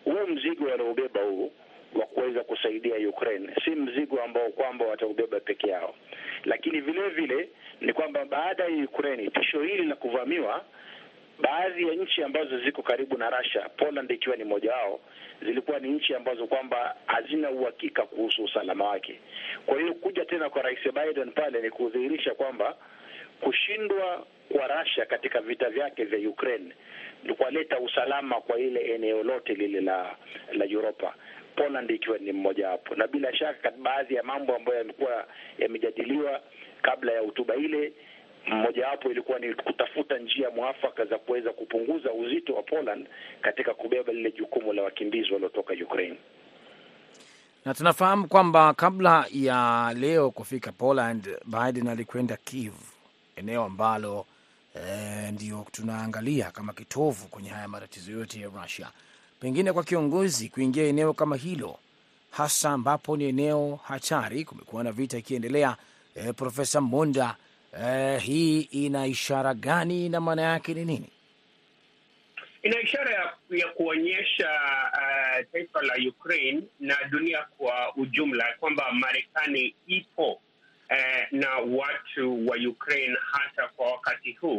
huu 0.05 0.27
mzigo 0.27 0.65
wanaobeba 0.67 1.21
huu 1.23 1.53
wa 1.95 2.07
kuweza 2.07 2.45
kusaidia 2.45 3.09
Ukraine 3.09 3.55
si 3.65 3.71
mzigo 3.71 4.23
ambao 4.23 4.49
kwamba 4.49 4.85
wataubeba 4.85 5.41
peke 5.41 5.69
yao, 5.71 5.95
lakini 6.45 6.81
vile 6.81 7.09
vile 7.09 7.49
ni 7.81 7.93
kwamba 7.93 8.25
baada 8.25 8.65
ya 8.65 8.85
Ukraine 8.85 9.31
tisho 9.31 9.63
hili 9.63 9.83
la 9.87 9.95
kuvamiwa 9.97 10.65
baadhi 11.41 11.89
ya 11.89 11.95
nchi 11.95 12.23
ambazo 12.23 12.59
ziko 12.59 12.83
karibu 12.83 13.19
na 13.19 13.31
Russia, 13.31 13.69
Poland 13.77 14.11
ikiwa 14.11 14.37
ni 14.37 14.45
moja 14.45 14.73
wao, 14.73 15.01
zilikuwa 15.43 15.79
ni 15.79 15.89
nchi 15.89 16.15
ambazo 16.15 16.47
kwamba 16.47 16.97
hazina 17.07 17.51
uhakika 17.51 18.03
kuhusu 18.03 18.45
usalama 18.45 18.85
wake. 18.85 19.21
Kwa 19.67 19.81
hiyo 19.81 19.95
kuja 19.95 20.25
tena 20.25 20.51
kwa 20.51 20.63
Rais 20.63 20.79
Biden 20.93 21.31
pale 21.33 21.63
ni 21.63 21.71
kudhihirisha 21.71 22.35
kwamba 22.35 22.77
kushindwa 23.41 24.27
kwa 24.53 24.67
Russia 24.69 25.07
katika 25.07 25.41
vita 25.41 25.71
vyake 25.71 26.05
vya 26.05 26.29
Ukraine 26.31 26.75
ni 27.25 27.35
kuwaleta 27.35 27.79
usalama 27.81 28.41
kwa 28.41 28.59
ile 28.59 28.81
eneo 28.95 29.23
lote 29.23 29.55
lile 29.55 29.81
la 29.81 30.17
la 30.53 30.65
Europa, 30.65 31.15
Poland 31.57 31.91
ikiwa 31.91 32.19
ni 32.19 32.33
mmoja 32.33 32.69
wapo, 32.71 32.95
na 32.95 33.07
bila 33.07 33.37
shaka 33.37 33.71
baadhi 33.71 34.15
ya 34.15 34.23
mambo 34.23 34.57
ambayo 34.57 34.79
yamekuwa 34.79 35.27
yamejadiliwa 35.59 36.41
kabla 36.83 37.13
ya 37.13 37.21
hotuba 37.21 37.55
ile 37.57 37.93
mmojawapo 38.47 39.11
ilikuwa 39.11 39.39
ni 39.39 39.55
kutafuta 39.55 40.19
njia 40.19 40.51
mwafaka 40.51 41.05
za 41.05 41.19
kuweza 41.19 41.51
kupunguza 41.53 42.13
uzito 42.13 42.55
wa 42.55 42.63
Poland 42.63 43.07
katika 43.43 43.75
kubeba 43.75 44.13
lile 44.13 44.33
jukumu 44.33 44.73
la 44.73 44.83
wakimbizi 44.83 45.33
waliotoka 45.33 45.75
Ukraine. 45.85 46.17
Na 47.65 47.75
tunafahamu 47.75 48.29
kwamba 48.29 48.75
kabla 48.75 49.27
ya 49.33 49.93
leo 49.99 50.31
kufika 50.31 50.73
Poland, 50.73 51.29
Biden 51.45 51.89
alikwenda 51.89 52.37
Kiev, 52.37 52.75
eneo 53.37 53.65
ambalo 53.65 54.27
e, 54.75 55.31
ndio 55.33 55.67
tunaangalia 55.73 56.51
kama 56.51 56.73
kitovu 56.73 57.29
kwenye 57.29 57.49
haya 57.49 57.69
matatizo 57.69 58.13
yote 58.13 58.41
ya 58.41 58.49
Russia. 58.63 58.89
Pengine 59.41 59.73
kwa 59.73 59.85
kiongozi 59.85 60.49
kuingia 60.49 60.85
eneo 60.85 61.13
kama 61.13 61.37
hilo, 61.37 61.79
hasa 62.31 62.71
ambapo 62.71 63.17
ni 63.17 63.25
eneo 63.25 63.79
hatari, 63.85 64.45
kumekuwa 64.45 64.85
na 64.85 64.93
vita 64.93 65.19
ikiendelea. 65.19 65.77
E, 66.15 66.33
Profesa 66.33 66.81
Monda, 66.81 67.37
Uh, 67.83 68.19
hii 68.23 68.61
ina 68.61 69.07
ishara 69.07 69.55
gani 69.55 70.09
na 70.09 70.21
maana 70.21 70.43
yake 70.43 70.75
ni 70.75 70.85
nini? 70.85 71.11
Ina 72.63 72.81
ishara 72.81 73.11
ya, 73.15 73.33
ya 73.51 73.69
kuonyesha 73.69 74.51
uh, 74.93 75.53
taifa 75.53 75.83
la 75.83 75.95
Ukraine 76.09 76.63
na 76.81 76.97
dunia 77.11 77.47
kwa 77.59 77.97
ujumla 77.97 78.45
kwamba 78.61 78.93
Marekani 78.93 79.75
ipo 79.87 80.33
uh, 80.33 80.41
na 81.31 81.51
watu 81.59 82.47
wa 82.49 82.57
Ukraine 82.69 83.17
hata 83.33 83.69
kwa 83.69 83.91
wakati 83.93 84.33
huu 84.33 84.59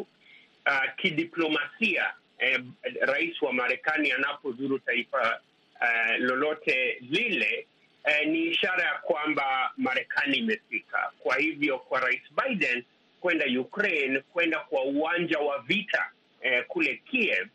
uh, 0.66 0.96
kidiplomasia. 0.98 2.14
Uh, 2.40 2.66
rais 3.02 3.42
wa 3.42 3.54
Marekani 3.54 4.12
anapozuru 4.12 4.80
taifa 4.80 5.40
uh, 5.82 6.18
lolote 6.20 6.98
lile 7.02 7.68
uh, 8.06 8.28
ni 8.28 8.42
ishara 8.44 8.84
ya 8.84 8.94
kwamba 9.04 9.72
Marekani 9.78 10.38
imefika. 10.38 11.12
Kwa 11.20 11.38
hivyo 11.38 11.80
kwa 11.80 12.00
Rais 12.00 12.22
Biden 12.44 12.84
kwenda 13.26 13.46
Ukraine, 13.62 14.20
kwenda 14.20 14.60
kwa 14.60 14.84
uwanja 14.84 15.40
wa 15.40 15.60
vita 15.60 16.12
eh, 16.42 16.64
kule 16.68 17.02
Kiev 17.06 17.48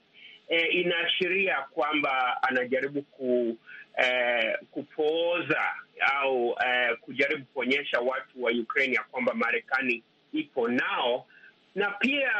eh, 0.49 0.75
inaashiria 0.75 1.57
kwamba 1.71 2.43
anajaribu 2.43 3.03
ku, 3.03 3.57
eh, 3.97 4.59
kupooza 4.71 5.63
au 6.15 6.57
eh, 6.67 6.97
kujaribu 7.01 7.45
kuonyesha 7.45 8.01
watu 8.01 8.43
wa 8.43 8.51
Ukraine 8.53 8.95
ya 8.95 9.03
kwamba 9.03 9.35
Marekani 9.35 10.03
ipo 10.33 10.69
nao, 10.69 11.27
na 11.75 11.91
pia 11.91 12.33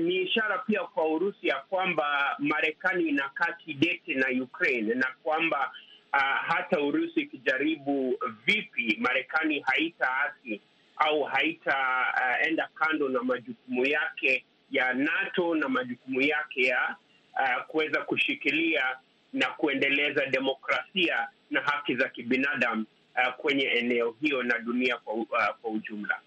ni 0.00 0.14
ishara 0.16 0.58
pia 0.58 0.80
kwa 0.80 1.08
Urusi 1.08 1.48
ya 1.48 1.56
kwamba 1.56 2.36
Marekani 2.38 3.08
inakaa 3.08 3.52
kidete 3.52 4.14
na 4.14 4.42
Ukraine 4.42 4.94
na 4.94 5.06
kwamba 5.22 5.70
uh, 6.12 6.18
hata 6.46 6.80
Urusi 6.80 7.20
ikijaribu 7.20 8.18
vipi, 8.46 8.96
Marekani 9.00 9.60
haitaasi 9.60 10.60
au 11.00 11.22
haitaenda 11.22 12.64
uh, 12.72 12.78
kando 12.86 13.08
na 13.08 13.22
majukumu 13.22 13.86
yake 13.86 14.44
ya 14.70 14.94
NATO 14.94 15.54
na 15.54 15.68
majukumu 15.68 16.20
yake 16.20 16.62
ya 16.62 16.96
uh, 17.34 17.64
kuweza 17.66 18.00
kushikilia 18.02 18.84
na 19.32 19.46
kuendeleza 19.46 20.26
demokrasia 20.26 21.28
na 21.50 21.60
haki 21.60 21.94
za 21.96 22.08
kibinadamu 22.08 22.84
uh, 23.16 23.34
kwenye 23.34 23.64
eneo 23.64 24.14
hiyo 24.20 24.42
na 24.42 24.58
dunia 24.58 24.96
kwa, 24.96 25.14
uh, 25.14 25.26
kwa 25.62 25.70
ujumla. 25.70 26.18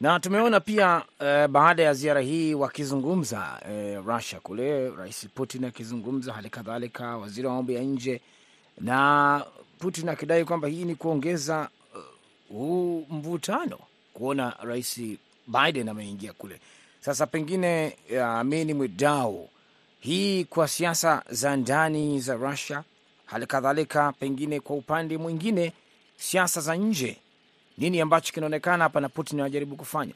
Na 0.00 0.20
tumeona 0.20 0.60
pia 0.60 1.02
uh, 1.20 1.46
baada 1.46 1.82
ya 1.82 1.94
ziara 1.94 2.20
hii 2.20 2.54
wakizungumza 2.54 3.60
uh, 3.64 4.06
Russia 4.06 4.40
kule, 4.40 4.90
Rais 4.90 5.28
Putin 5.34 5.64
akizungumza, 5.64 6.32
hali 6.32 6.50
kadhalika 6.50 7.16
waziri 7.16 7.46
wa 7.46 7.54
mambo 7.54 7.72
ya 7.72 7.82
nje, 7.82 8.20
na 8.80 9.44
Putin 9.78 10.08
akidai 10.08 10.44
kwamba 10.44 10.68
hii 10.68 10.84
ni 10.84 10.94
kuongeza 10.94 11.68
huu 12.52 13.06
mvutano 13.10 13.78
kuona 14.14 14.56
rais 14.62 15.00
Biden 15.46 15.88
ameingia 15.88 16.32
kule. 16.32 16.60
Sasa 17.00 17.26
pengine 17.26 17.96
Amini 18.24 18.74
Mwidau, 18.74 19.48
hii 20.00 20.44
kwa 20.44 20.68
siasa 20.68 21.22
za 21.30 21.56
ndani 21.56 22.20
za 22.20 22.34
Russia, 22.34 22.82
hali 23.26 23.46
kadhalika 23.46 24.12
pengine 24.12 24.60
kwa 24.60 24.76
upande 24.76 25.18
mwingine 25.18 25.72
siasa 26.16 26.60
za 26.60 26.74
nje, 26.76 27.16
nini 27.78 28.00
ambacho 28.00 28.32
kinaonekana 28.32 28.84
hapa 28.84 29.00
na 29.00 29.08
Putin 29.08 29.40
anajaribu 29.40 29.76
kufanya? 29.76 30.12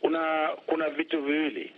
Kuna 0.00 0.48
kuna 0.66 0.90
vitu 0.90 1.22
viwili 1.22 1.72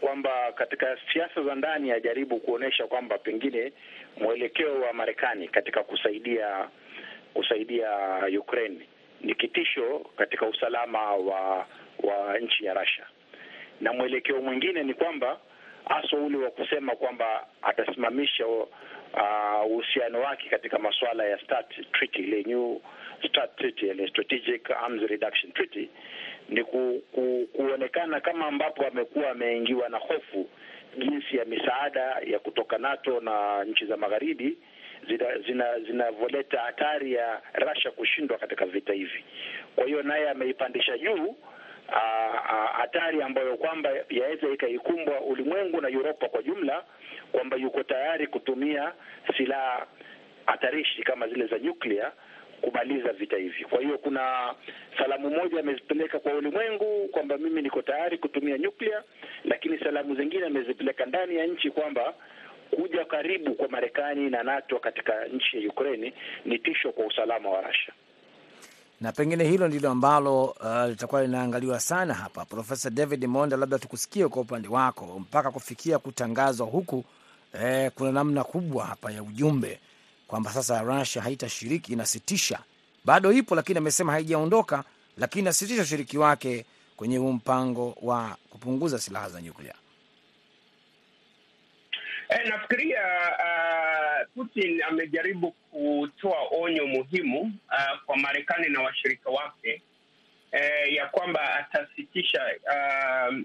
kwamba 0.00 0.52
katika 0.52 0.98
siasa 1.12 1.42
za 1.42 1.54
ndani 1.54 1.90
ajaribu 1.90 2.40
kuonyesha 2.40 2.86
kwamba 2.86 3.18
pengine 3.18 3.72
mwelekeo 4.20 4.80
wa 4.80 4.92
Marekani 4.92 5.48
katika 5.48 5.82
kusaidia 5.82 6.68
kusaidia 7.34 7.88
Ukraine 8.38 8.86
ni 9.20 9.34
kitisho 9.34 10.06
katika 10.16 10.46
usalama 10.46 11.14
wa 11.14 11.66
wa 12.02 12.38
nchi 12.38 12.64
ya 12.64 12.74
Russia, 12.74 13.04
na 13.80 13.92
mwelekeo 13.92 14.40
mwingine 14.42 14.82
ni 14.82 14.94
kwamba 14.94 15.38
hasa 15.84 16.16
ule 16.16 16.36
wa 16.38 16.50
kusema 16.50 16.96
kwamba 16.96 17.46
atasimamisha 17.62 18.46
uhusiano 19.66 20.18
uh, 20.18 20.24
wake 20.24 20.48
katika 20.48 20.78
masuala 20.78 21.24
ya 21.24 21.38
START 21.38 21.90
treaty, 21.92 22.18
ile 22.22 22.42
new 22.42 22.80
START 23.28 23.56
treaty, 23.56 23.86
ile 23.86 24.08
strategic 24.08 24.70
arms 24.70 25.02
reduction 25.02 25.52
treaty, 25.52 25.88
ni 26.48 26.64
ku, 26.64 27.02
ku, 27.12 27.48
kuonekana 27.52 28.20
kama 28.20 28.46
ambapo 28.46 28.86
amekuwa 28.86 29.30
ameingiwa 29.30 29.88
na 29.88 29.98
hofu 29.98 30.48
jinsi 30.98 31.36
ya 31.36 31.44
misaada 31.44 32.00
ya 32.26 32.38
kutoka 32.38 32.78
NATO 32.78 33.20
na 33.20 33.64
nchi 33.64 33.86
za 33.86 33.96
magharibi 33.96 34.58
zinavyoleta 35.86 36.48
zina 36.50 36.62
hatari 36.62 37.12
ya 37.12 37.40
Russia 37.54 37.90
kushindwa 37.90 38.38
katika 38.38 38.66
vita 38.66 38.92
hivi. 38.92 39.24
Kwa 39.76 39.84
hiyo 39.86 40.02
naye 40.02 40.30
ameipandisha 40.30 40.98
juu 40.98 41.36
hatari 42.76 43.22
ambayo 43.22 43.56
kwamba 43.56 43.90
yaweza 44.10 44.48
ikaikumbwa 44.48 45.20
ulimwengu 45.20 45.80
na 45.80 45.88
Uropa 45.88 46.28
kwa 46.28 46.42
jumla, 46.42 46.84
kwamba 47.32 47.56
yuko 47.56 47.82
tayari 47.82 48.26
kutumia 48.26 48.92
silaha 49.36 49.86
hatarishi 50.46 51.02
kama 51.02 51.28
zile 51.28 51.46
za 51.46 51.58
nyuklia 51.58 52.12
kumaliza 52.60 53.12
vita 53.12 53.36
hivi. 53.36 53.64
Kwa 53.64 53.80
hiyo 53.80 53.98
kuna 53.98 54.54
salamu 54.98 55.30
moja 55.30 55.60
amezipeleka 55.60 56.18
kwa 56.18 56.32
ulimwengu 56.34 57.08
kwamba 57.08 57.38
mimi 57.38 57.62
niko 57.62 57.82
tayari 57.82 58.18
kutumia 58.18 58.58
nyuklia, 58.58 59.02
lakini 59.44 59.78
salamu 59.78 60.14
zingine 60.16 60.46
amezipeleka 60.46 61.06
ndani 61.06 61.36
ya 61.36 61.46
nchi 61.46 61.70
kwamba 61.70 62.14
kuja 62.70 63.04
karibu 63.04 63.54
kwa 63.54 63.68
Marekani 63.68 64.30
na 64.30 64.42
NATO 64.42 64.78
katika 64.78 65.24
nchi 65.24 65.62
ya 65.64 65.68
Ukraine 65.70 66.12
ni 66.44 66.58
tisho 66.58 66.92
kwa 66.92 67.06
usalama 67.06 67.50
wa 67.50 67.60
Russia 67.60 67.94
na 69.00 69.12
pengine 69.12 69.44
hilo 69.44 69.68
ndilo 69.68 69.90
ambalo 69.90 70.44
uh, 70.44 70.84
litakuwa 70.88 71.22
linaangaliwa 71.22 71.80
sana 71.80 72.14
hapa. 72.14 72.44
Profesa 72.44 72.90
David 72.90 73.24
Monda, 73.26 73.56
labda 73.56 73.78
tukusikie 73.78 74.28
kwa 74.28 74.42
upande 74.42 74.68
wako, 74.68 75.18
mpaka 75.18 75.50
kufikia 75.50 75.98
kutangazwa 75.98 76.66
huku 76.66 77.04
eh, 77.62 77.90
kuna 77.94 78.12
namna 78.12 78.44
kubwa 78.44 78.84
hapa 78.86 79.12
ya 79.12 79.22
ujumbe 79.22 79.80
kwamba 80.28 80.50
sasa 80.52 80.82
Russia 80.82 81.22
haitashiriki, 81.22 81.92
inasitisha, 81.92 82.58
bado 83.04 83.32
ipo, 83.32 83.54
lakini 83.54 83.78
amesema 83.78 84.12
haijaondoka, 84.12 84.84
lakini 85.18 85.42
inasitisha 85.42 85.82
ushiriki 85.82 86.18
wake 86.18 86.64
kwenye 86.96 87.16
huu 87.16 87.32
mpango 87.32 87.96
wa 88.02 88.36
kupunguza 88.50 88.98
silaha 88.98 89.28
za 89.28 89.42
nyuklia. 89.42 89.74
E, 92.28 92.48
nafikiria 92.48 93.02
uh, 93.38 94.26
Putin 94.34 94.82
amejaribu 94.82 95.50
kutoa 95.52 96.38
onyo 96.60 96.86
muhimu 96.86 97.40
uh, 97.40 97.98
kwa 98.06 98.16
Marekani 98.16 98.68
na 98.68 98.80
washirika 98.80 99.30
wake 99.30 99.82
uh, 100.52 100.92
ya 100.92 101.06
kwamba 101.06 101.54
atasitisha 101.54 102.42
uh, 102.66 103.36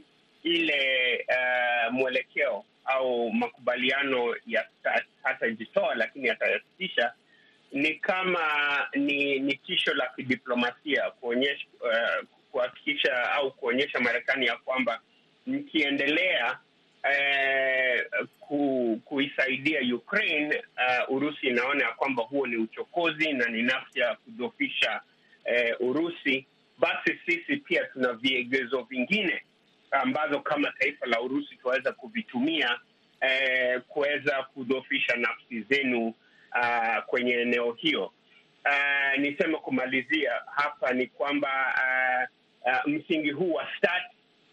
ile 0.43 1.25
uh, 1.29 1.93
mwelekeo 1.93 2.65
au 2.85 3.31
makubaliano 3.31 4.35
ya 4.47 4.67
hatajitoa, 5.23 5.95
lakini 5.95 6.29
atayasitisha. 6.29 7.13
Ni 7.71 7.95
kama 7.95 8.39
ni, 8.95 9.39
ni 9.39 9.55
tisho 9.55 9.93
la 9.93 10.11
kidiplomasia 10.15 11.11
kuonyesha 11.11 11.65
uh, 11.81 12.25
kuhakikisha 12.51 13.31
au 13.31 13.51
kuonyesha 13.51 13.99
Marekani 13.99 14.45
ya 14.45 14.55
kwamba 14.57 15.01
mkiendelea 15.47 16.59
Eh, 17.03 18.05
ku, 18.39 19.01
kuisaidia 19.05 19.95
Ukraine 19.95 20.63
uh, 21.07 21.15
Urusi 21.15 21.47
inaona 21.47 21.83
ya 21.83 21.91
kwamba 21.91 22.23
huo 22.23 22.47
ni 22.47 22.57
uchokozi 22.57 23.33
na 23.33 23.45
ni 23.49 23.61
nafsi 23.63 23.99
ya 23.99 24.15
kudhofisha 24.15 25.01
eh, 25.45 25.75
Urusi. 25.79 26.45
Basi 26.77 27.19
sisi 27.25 27.57
pia 27.57 27.83
tuna 27.85 28.13
viegezo 28.13 28.81
vingine 28.81 29.41
ambazo 29.91 30.39
kama 30.39 30.71
taifa 30.79 31.05
la 31.05 31.21
Urusi 31.21 31.55
tunaweza 31.55 31.91
kuvitumia 31.91 32.79
eh, 33.21 33.81
kuweza 33.87 34.43
kudhofisha 34.43 35.15
nafsi 35.15 35.61
zenu 35.61 36.07
uh, 36.55 37.03
kwenye 37.05 37.33
eneo 37.33 37.71
hiyo. 37.73 38.05
Uh, 38.65 39.19
niseme 39.19 39.57
kumalizia 39.57 40.31
hapa 40.55 40.93
ni 40.93 41.07
kwamba 41.07 41.49
uh, 41.77 42.73
uh, 42.73 42.85
msingi 42.93 43.31
huu 43.31 43.53
wa 43.53 43.67
START 43.77 44.03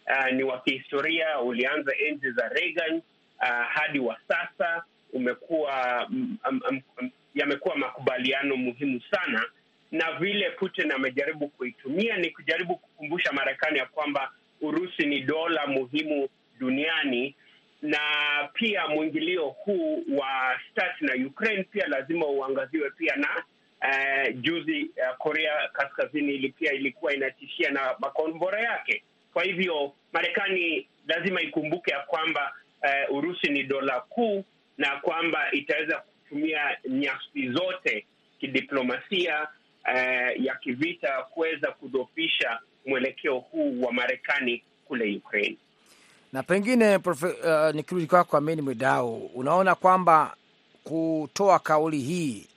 Uh, 0.07 0.31
ni 0.33 0.43
wa 0.43 0.59
kihistoria, 0.61 1.39
ulianza 1.39 1.91
enzi 1.97 2.31
za 2.31 2.49
Reagan 2.49 2.95
uh, 3.41 3.65
hadi 3.69 3.99
wa 3.99 4.17
sasa 4.27 4.83
umekuwa 5.13 6.07
um, 6.09 6.37
um, 6.49 6.61
um, 7.01 7.09
yamekuwa 7.35 7.75
makubaliano 7.75 8.55
muhimu 8.55 9.01
sana, 9.11 9.45
na 9.91 10.11
vile 10.11 10.49
Putin 10.49 10.91
amejaribu 10.91 11.47
kuitumia 11.47 12.17
ni 12.17 12.29
kujaribu 12.29 12.75
kukumbusha 12.75 13.31
Marekani 13.31 13.77
ya 13.79 13.85
kwamba 13.85 14.31
Urusi 14.61 15.05
ni 15.05 15.21
dola 15.21 15.67
muhimu 15.67 16.29
duniani, 16.59 17.35
na 17.81 17.99
pia 18.53 18.87
mwingilio 18.87 19.47
huu 19.47 20.03
wa 20.17 20.59
Stati 20.71 21.05
na 21.05 21.27
Ukraine 21.27 21.63
pia 21.63 21.87
lazima 21.87 22.25
uangaziwe 22.27 22.89
pia 22.89 23.15
na 23.15 23.27
uh, 23.81 24.35
juzi 24.41 24.83
uh, 24.83 25.17
Korea 25.17 25.53
Kaskazini 25.73 26.33
ili 26.33 26.49
pia 26.49 26.73
ilikuwa 26.73 27.13
inatishia 27.13 27.71
na 27.71 27.95
makombora 27.99 28.61
yake. 28.61 29.03
Kwa 29.37 29.43
hivyo 29.45 29.93
Marekani 30.13 30.87
lazima 31.07 31.41
ikumbuke 31.41 31.91
ya 31.91 31.99
kwamba 31.99 32.53
uh, 33.09 33.17
Urusi 33.17 33.47
ni 33.49 33.63
dola 33.63 33.99
kuu 33.99 34.43
na 34.77 34.95
kwamba 35.01 35.51
itaweza 35.51 35.97
kutumia 35.97 36.77
nyasi 36.89 37.49
zote 37.51 38.05
kidiplomasia, 38.39 39.47
uh, 39.85 40.45
ya 40.45 40.55
kivita 40.55 41.23
kuweza 41.23 41.71
kudhoofisha 41.71 42.59
mwelekeo 42.85 43.37
huu 43.39 43.81
wa 43.81 43.93
Marekani 43.93 44.63
kule 44.85 45.15
Ukraine. 45.17 45.57
Na 46.33 46.43
pengine 46.43 46.95
uh, 46.95 47.13
nikirudi 47.73 48.07
kwako 48.07 48.37
Amini 48.37 48.61
Mwidau, 48.61 49.25
unaona 49.25 49.75
kwamba 49.75 50.35
kutoa 50.83 51.59
kauli 51.59 51.99
hii 51.99 52.47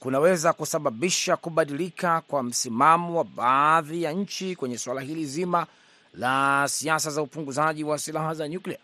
kunaweza 0.00 0.52
kusababisha 0.52 1.36
kubadilika 1.36 2.20
kwa 2.20 2.42
msimamo 2.42 3.18
wa 3.18 3.24
baadhi 3.24 4.02
ya 4.02 4.12
nchi 4.12 4.56
kwenye 4.56 4.78
suala 4.78 5.00
hili 5.00 5.24
zima 5.26 5.66
la 6.16 6.64
siasa 6.68 7.10
za 7.10 7.22
upunguzaji 7.22 7.84
wa 7.84 7.98
silaha 7.98 8.34
za 8.34 8.48
nyuklia? 8.48 8.78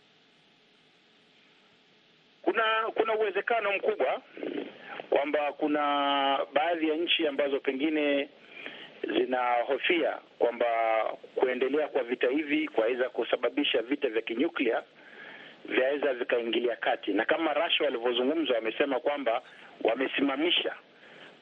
Kuna 2.43 2.63
kuna 2.95 3.15
uwezekano 3.15 3.73
mkubwa 3.73 4.23
kwamba 5.11 5.53
kuna 5.53 5.81
baadhi 6.55 6.89
ya 6.89 6.97
nchi 6.97 7.27
ambazo 7.27 7.61
pengine 7.61 8.29
zinahofia 9.19 10.19
kwamba 10.39 10.67
kuendelea 11.35 11.89
kwa 11.89 12.03
vita 12.03 12.29
hivi 12.31 12.69
kwaweza 12.69 13.09
kusababisha 13.09 13.83
vita 13.83 14.09
vya 14.09 14.23
kinyuklia 14.23 14.83
vyaweza 15.65 16.15
vikaingilia 16.15 16.77
kati, 16.77 17.13
na 17.13 17.25
kama 17.25 17.53
Russia 17.55 17.85
walivyozungumza, 17.87 18.55
wamesema 18.55 19.01
kwamba 19.01 19.43
wamesimamisha 19.85 20.75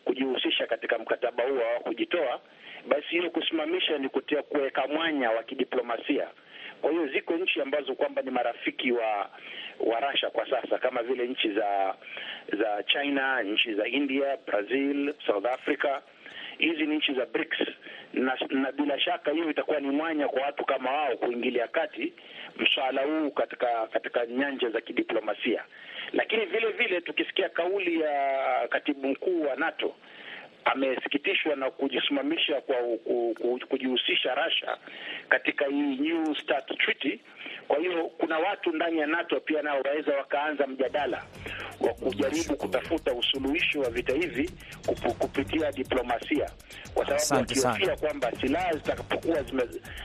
kujihusisha 0.05 0.67
katika 0.67 0.99
mkataba 0.99 1.45
huo 1.45 1.59
wa 1.75 1.81
kujitoa 1.81 2.41
basi 2.89 3.09
hiyo 3.09 3.31
kusimamisha 3.31 3.99
ni 3.99 4.09
kutia 4.09 4.43
kuweka 4.43 4.87
mwanya 4.87 5.31
wa 5.31 5.43
kidiplomasia. 5.43 6.29
Kwa 6.81 6.91
hiyo 6.91 7.07
ziko 7.07 7.35
nchi 7.37 7.61
ambazo 7.61 7.95
kwamba 7.95 8.23
ni 8.23 8.31
marafiki 8.31 8.93
wa 8.93 9.31
wa 9.81 10.01
Russia 10.01 10.31
kwa 10.31 10.51
sasa 10.51 10.79
kama 10.79 11.03
vile 11.03 11.27
nchi 11.29 11.53
za 11.53 11.95
za 12.59 12.83
China, 12.83 13.43
nchi 13.43 13.75
za 13.75 13.89
India, 13.89 14.37
Brazil, 14.47 15.15
South 15.27 15.47
Africa. 15.47 16.01
Hizi 16.59 16.87
ni 16.87 16.97
nchi 16.97 17.15
za 17.15 17.27
BRICS 17.27 17.59
na, 18.13 18.39
na 18.51 18.73
bila 18.73 19.01
shaka 19.01 19.31
hiyo 19.31 19.51
itakuwa 19.51 19.81
ni 19.81 19.91
mwanya 19.91 20.29
kwa 20.29 20.43
watu 20.43 20.65
kama 20.65 20.91
wao 20.91 21.17
kuingilia 21.17 21.69
kati 21.69 22.13
mswala 22.59 23.03
huu 23.03 23.31
katika 23.31 23.87
katika 23.87 24.27
nyanja 24.27 24.71
za 24.71 24.81
kidiplomasia. 24.81 25.65
Lakini 26.13 26.45
vile 26.47 26.69
vile 26.73 27.01
tukisikia 27.01 27.49
kauli 27.49 28.01
ya 28.01 28.69
katibu 28.71 29.09
mkuu 29.09 29.43
wa 29.43 29.57
NATO 29.57 29.95
amesikitishwa 30.65 31.57
na 31.57 31.71
kujisimamisha 31.71 32.61
kwa 32.61 32.77
kujihusisha 33.69 34.35
Russia 34.35 34.77
katika 35.29 35.65
hii 35.67 35.97
New 35.97 36.35
START 36.35 36.79
Treaty. 36.79 37.21
Kwa 37.69 37.79
hiyo 37.79 38.05
kuna 38.19 38.39
watu 38.39 38.73
ndani 38.73 38.99
ya 38.99 39.07
NATO 39.07 39.41
pia 39.41 39.63
nao 39.63 39.81
waweza 39.85 40.17
wakaanza 40.17 40.67
mjadala 40.67 41.23
wa 41.81 41.95
kujaribu 41.95 42.57
kutafuta 42.57 43.13
usuluhishi 43.15 43.79
wa 43.79 43.91
vita 43.91 44.13
hivi 44.15 44.51
kupu, 44.87 45.15
kupitia 45.15 45.73
diplomasia, 45.73 46.51
kwa 46.95 47.19
sababu 47.21 47.49
wakihofia 47.51 47.97
kwamba 47.97 48.33
silaha 48.41 48.73
zitakapokuwa 48.73 49.43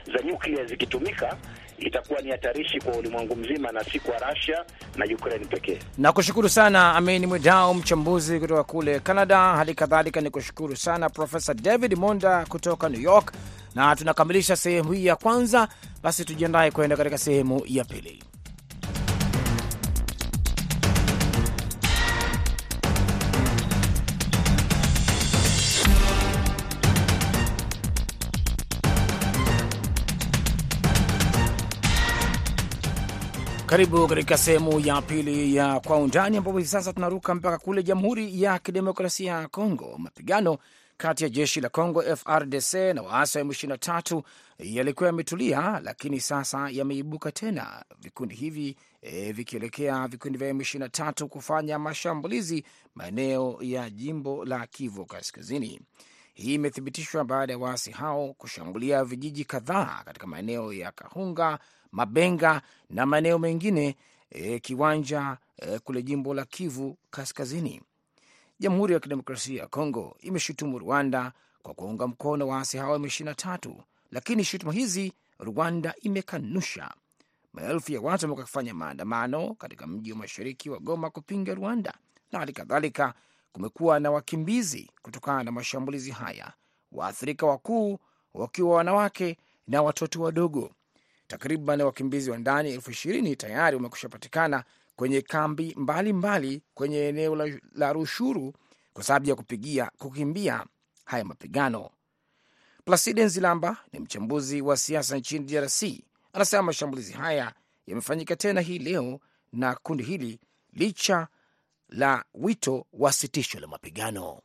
za 0.06 0.22
nyuklia 0.24 0.64
zikitumika 0.64 1.36
itakuwa 1.78 2.20
ni 2.20 2.30
hatarishi 2.30 2.80
kwa 2.80 2.96
ulimwengu 2.96 3.36
mzima 3.36 3.72
na 3.72 3.84
si 3.84 4.00
kwa 4.00 4.18
Russia 4.18 4.64
na 4.96 5.04
Ukraine 5.14 5.44
pekee. 5.44 5.78
Nakushukuru 5.98 6.48
sana 6.48 6.94
Amin 6.94 7.26
Mwidau, 7.26 7.74
mchambuzi 7.74 8.40
kutoka 8.40 8.64
kule 8.64 9.00
Canada. 9.00 9.38
Hali 9.38 9.74
kadhalika 9.74 10.20
ni 10.20 10.30
kushukuru 10.30 10.76
sana 10.76 11.10
Profesa 11.10 11.54
David 11.54 11.94
Monda 11.98 12.46
kutoka 12.48 12.88
New 12.88 13.00
York, 13.00 13.32
na 13.74 13.96
tunakamilisha 13.96 14.56
sehemu 14.56 14.92
hii 14.92 15.06
ya 15.06 15.16
kwanza. 15.16 15.68
Basi 16.02 16.24
tujiandae 16.24 16.70
kwenda 16.70 16.96
katika 16.96 17.18
sehemu 17.18 17.62
ya 17.66 17.84
pili. 17.84 18.22
Karibu 33.76 34.06
katika 34.08 34.38
sehemu 34.38 34.80
ya 34.80 35.02
pili 35.02 35.54
ya 35.56 35.80
Kwa 35.80 35.96
Undani, 35.98 36.36
ambapo 36.36 36.58
hivi 36.58 36.68
sasa 36.70 36.92
tunaruka 36.92 37.34
mpaka 37.34 37.58
kule 37.58 37.82
Jamhuri 37.82 38.42
ya 38.42 38.58
Kidemokrasia 38.58 39.32
ya 39.32 39.48
Kongo. 39.48 39.94
Mapigano 39.98 40.58
kati 40.96 41.24
ya 41.24 41.30
jeshi 41.30 41.60
la 41.60 41.68
Congo 41.68 42.02
FRDC 42.16 42.74
na 42.74 43.02
waasi 43.02 43.38
wa 43.38 43.44
M23 43.44 44.22
yalikuwa 44.58 45.06
yametulia, 45.06 45.80
lakini 45.84 46.20
sasa 46.20 46.68
yameibuka 46.70 47.32
tena, 47.32 47.84
vikundi 48.00 48.34
hivi 48.34 48.76
e, 49.02 49.32
vikielekea 49.32 50.08
vikundi 50.08 50.38
vya 50.38 50.52
M23 50.52 51.24
kufanya 51.26 51.78
mashambulizi 51.78 52.64
maeneo 52.94 53.58
ya 53.60 53.90
jimbo 53.90 54.44
la 54.44 54.66
Kivu 54.66 55.06
Kaskazini. 55.06 55.80
Hii 56.34 56.54
imethibitishwa 56.54 57.24
baada 57.24 57.52
ya 57.52 57.58
waasi 57.58 57.90
hao 57.90 58.34
kushambulia 58.38 59.04
vijiji 59.04 59.44
kadhaa 59.44 60.02
katika 60.04 60.26
maeneo 60.26 60.72
ya 60.72 60.92
Kahunga, 60.92 61.58
Mabenga 61.96 62.62
na 62.90 63.06
maeneo 63.06 63.38
mengine 63.38 63.96
e, 64.30 64.58
kiwanja 64.60 65.38
e, 65.58 65.78
kule 65.78 66.02
jimbo 66.02 66.34
la 66.34 66.44
Kivu 66.44 66.96
Kaskazini. 67.10 67.82
Jamhuri 68.58 68.94
ya 68.94 69.00
Kidemokrasia 69.00 69.60
ya 69.62 69.68
Kongo 69.68 70.16
imeshutumu 70.20 70.78
Rwanda 70.78 71.32
kwa 71.62 71.74
kuunga 71.74 72.06
mkono 72.06 72.48
waasi 72.48 72.78
hao 72.78 72.98
M23, 72.98 73.74
lakini 74.10 74.44
shutuma 74.44 74.72
hizi 74.72 75.12
Rwanda 75.38 75.94
imekanusha. 76.02 76.94
Maelfu 77.52 77.92
ya 77.92 78.00
watu 78.00 78.24
wamekuwa 78.24 78.42
wakifanya 78.42 78.74
maandamano 78.74 79.54
katika 79.54 79.86
mji 79.86 80.12
wa 80.12 80.18
mashariki 80.18 80.70
wa 80.70 80.78
Goma 80.78 81.10
kupinga 81.10 81.54
Rwanda, 81.54 81.94
na 82.32 82.38
hali 82.38 82.52
kadhalika 82.52 83.14
kumekuwa 83.52 84.00
na 84.00 84.10
wakimbizi 84.10 84.90
kutokana 85.02 85.42
na 85.44 85.52
mashambulizi 85.52 86.10
haya, 86.10 86.52
waathirika 86.92 87.46
wakuu 87.46 87.98
wakiwa 88.34 88.76
wanawake 88.76 89.36
na 89.68 89.82
watoto 89.82 90.22
wadogo. 90.22 90.70
Takriban 91.28 91.80
wakimbizi 91.80 92.30
wa 92.30 92.38
ndani 92.38 92.70
elfu 92.70 92.90
ishirini 92.90 93.36
tayari 93.36 93.76
wamekusha 93.76 94.08
patikana 94.08 94.64
kwenye 94.96 95.22
kambi 95.22 95.64
mbalimbali 95.76 96.12
mbali 96.12 96.62
kwenye 96.74 96.98
eneo 97.08 97.36
la, 97.36 97.58
la 97.74 97.92
Rushuru 97.92 98.54
kwa 98.92 99.04
sababu 99.04 99.28
ya 99.28 99.34
kupigia 99.34 99.90
kukimbia 99.98 100.66
haya 101.04 101.24
mapigano. 101.24 101.90
Placide 102.84 103.24
Nzilamba 103.24 103.76
ni 103.92 103.98
mchambuzi 104.00 104.60
wa 104.62 104.76
siasa 104.76 105.16
nchini 105.16 105.44
DRC, 105.44 105.82
anasema 106.32 106.62
mashambulizi 106.62 107.12
haya 107.12 107.52
yamefanyika 107.86 108.36
tena 108.36 108.60
hii 108.60 108.78
leo 108.78 109.20
na 109.52 109.74
kundi 109.74 110.04
hili 110.04 110.40
licha 110.72 111.28
la 111.88 112.24
wito 112.34 112.86
wa 112.92 113.12
sitisho 113.12 113.60
la 113.60 113.66
mapigano. 113.66 114.40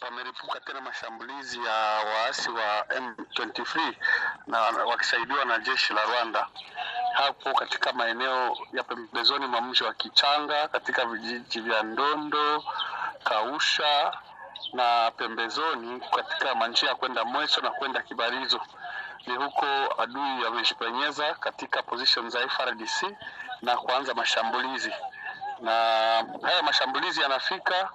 Pameripuka 0.00 0.60
tena 0.60 0.80
mashambulizi 0.80 1.64
ya 1.64 1.72
waasi 2.06 2.50
wa 2.50 2.80
M23 2.82 3.92
na 4.46 4.60
wakisaidiwa 4.60 5.44
na 5.44 5.58
jeshi 5.58 5.92
la 5.92 6.04
Rwanda 6.04 6.46
hapo 7.12 7.54
katika 7.54 7.92
maeneo 7.92 8.56
ya 8.72 8.82
pembezoni 8.82 9.46
mwa 9.46 9.60
mji 9.60 9.84
wa 9.84 9.94
Kichanga, 9.94 10.68
katika 10.68 11.04
vijiji 11.04 11.60
vya 11.60 11.82
Ndondo, 11.82 12.64
Kausha 13.24 14.12
na 14.72 15.10
pembezoni 15.16 16.00
katika 16.00 16.54
manjia 16.54 16.88
ya 16.88 16.94
kwenda 16.94 17.24
Mweso 17.24 17.60
na 17.60 17.70
kwenda 17.70 18.02
Kibarizo. 18.02 18.60
Ni 19.26 19.34
huko 19.36 19.66
adui 19.98 20.42
yamejipenyeza 20.44 21.34
katika 21.34 21.82
position 21.82 22.30
za 22.30 22.48
FRDC 22.48 23.16
na 23.62 23.76
kuanza 23.76 24.14
mashambulizi, 24.14 24.92
na 25.60 25.72
haya 26.42 26.62
mashambulizi 26.62 27.20
yanafika 27.20 27.90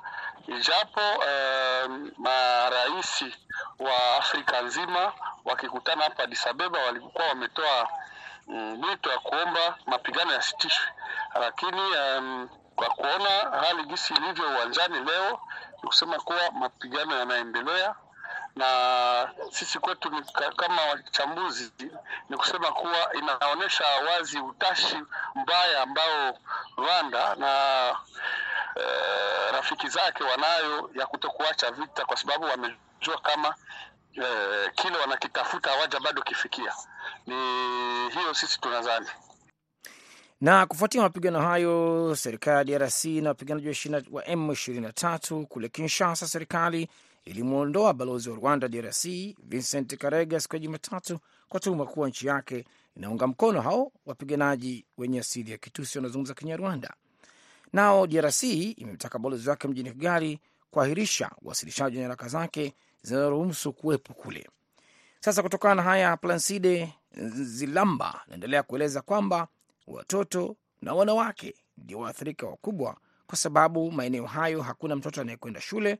ijapo 0.47 1.01
eh, 1.01 1.89
maraisi 2.17 3.35
wa 3.79 4.17
Afrika 4.17 4.61
nzima 4.61 5.13
wakikutana 5.45 6.03
hapa 6.03 6.23
Addis 6.23 6.47
Ababa 6.47 6.79
walikuwa 6.79 7.27
wametoa 7.27 7.89
mwito 8.47 9.09
mm, 9.09 9.15
wa 9.15 9.19
kuomba 9.21 9.77
mapigano 9.85 10.33
yasitishwe, 10.33 10.85
lakini 11.41 11.81
um, 11.81 12.49
kwa 12.75 12.89
kuona 12.89 13.29
hali 13.61 13.83
gisi 13.83 14.13
ilivyo 14.13 14.49
uwanjani 14.49 14.99
leo 14.99 15.39
ni 15.83 15.87
kusema 15.89 16.19
kuwa 16.19 16.51
mapigano 16.51 17.17
yanaendelea, 17.19 17.95
na 18.55 19.33
sisi 19.51 19.79
kwetu 19.79 20.11
kama 20.55 20.81
wachambuzi 20.81 21.71
ni 22.29 22.37
kusema 22.37 22.71
kuwa 22.71 23.13
inaonyesha 23.13 23.83
wazi 23.85 24.39
utashi 24.39 24.97
mbaya 25.35 25.81
ambao 25.81 26.37
Rwanda 26.77 27.35
na 27.35 27.49
e, 28.75 28.81
rafiki 29.51 29.89
zake 29.89 30.23
wanayo 30.23 30.89
ya 30.95 31.05
kutokuacha 31.07 31.71
vita 31.71 32.05
kwa 32.05 32.17
sababu 32.17 32.45
wamejua 32.45 33.21
kama 33.23 33.55
e, 34.13 34.21
kile 34.75 34.97
wanakitafuta 34.97 35.69
hawaja 35.71 35.99
bado 35.99 36.21
kifikia. 36.21 36.73
Ni 37.27 37.35
hiyo 38.09 38.33
sisi 38.33 38.59
tunadhani. 38.61 39.07
Na 40.41 40.65
kufuatia 40.65 41.01
mapigano 41.01 41.41
hayo, 41.41 42.15
serikali 42.15 42.71
ya 42.71 42.79
DRC 42.79 43.05
na 43.05 43.29
wapiganaji 43.29 43.67
wa 44.11 44.23
M23 44.23 45.45
kule 45.45 45.69
Kinshasa, 45.69 46.27
serikali 46.27 46.89
ilimwondoa 47.25 47.93
balozi 47.93 48.29
wa 48.29 48.35
Rwanda 48.35 48.67
DRC 48.67 49.05
Vincent 49.43 49.97
Karega 49.97 50.39
siku 50.39 50.55
ya 50.55 50.59
Jumatatu 50.59 51.19
kwa 51.49 51.59
tuhuma 51.59 51.85
kuwa 51.85 52.09
nchi 52.09 52.27
yake 52.27 52.65
inaunga 52.97 53.27
mkono 53.27 53.61
hao 53.61 53.91
wapiganaji 54.05 54.85
wenye 54.97 55.19
asili 55.19 55.51
ya 55.51 55.57
Kitusi 55.57 55.97
wanaozungumza 55.97 56.33
Kinyarwanda. 56.33 56.93
Nao 57.73 58.07
DRC 58.07 58.43
imemtaka 58.77 59.19
balozi 59.19 59.49
wake 59.49 59.67
mjini 59.67 59.91
Kigali 59.91 60.39
kuahirisha 60.71 61.31
uwasilishaji 61.41 61.97
wa 61.97 62.01
nyaraka 62.01 62.27
zake 62.27 62.73
zinazoruhusu 63.01 63.73
kuwepo 63.73 64.13
kule. 64.13 64.49
Sasa 65.19 65.43
kutokana 65.43 65.75
na 65.75 65.81
haya, 65.83 66.17
Planside 66.17 66.93
Zilamba 67.31 68.21
anaendelea 68.25 68.63
kueleza 68.63 69.01
kwamba 69.01 69.47
watoto 69.87 70.55
na 70.81 70.93
wanawake 70.93 71.55
ndio 71.77 71.99
waathirika 71.99 72.47
wakubwa, 72.47 72.97
kwa 73.27 73.37
sababu 73.37 73.91
maeneo 73.91 74.25
hayo 74.25 74.61
hakuna 74.61 74.95
mtoto 74.95 75.21
anayekwenda 75.21 75.61
shule 75.61 75.97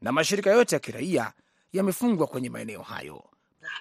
na 0.00 0.12
mashirika 0.12 0.50
yote 0.50 0.74
ya 0.76 0.80
kiraia 0.80 1.32
yamefungwa 1.72 2.26
kwenye 2.26 2.50
maeneo 2.50 2.82
hayo. 2.82 3.24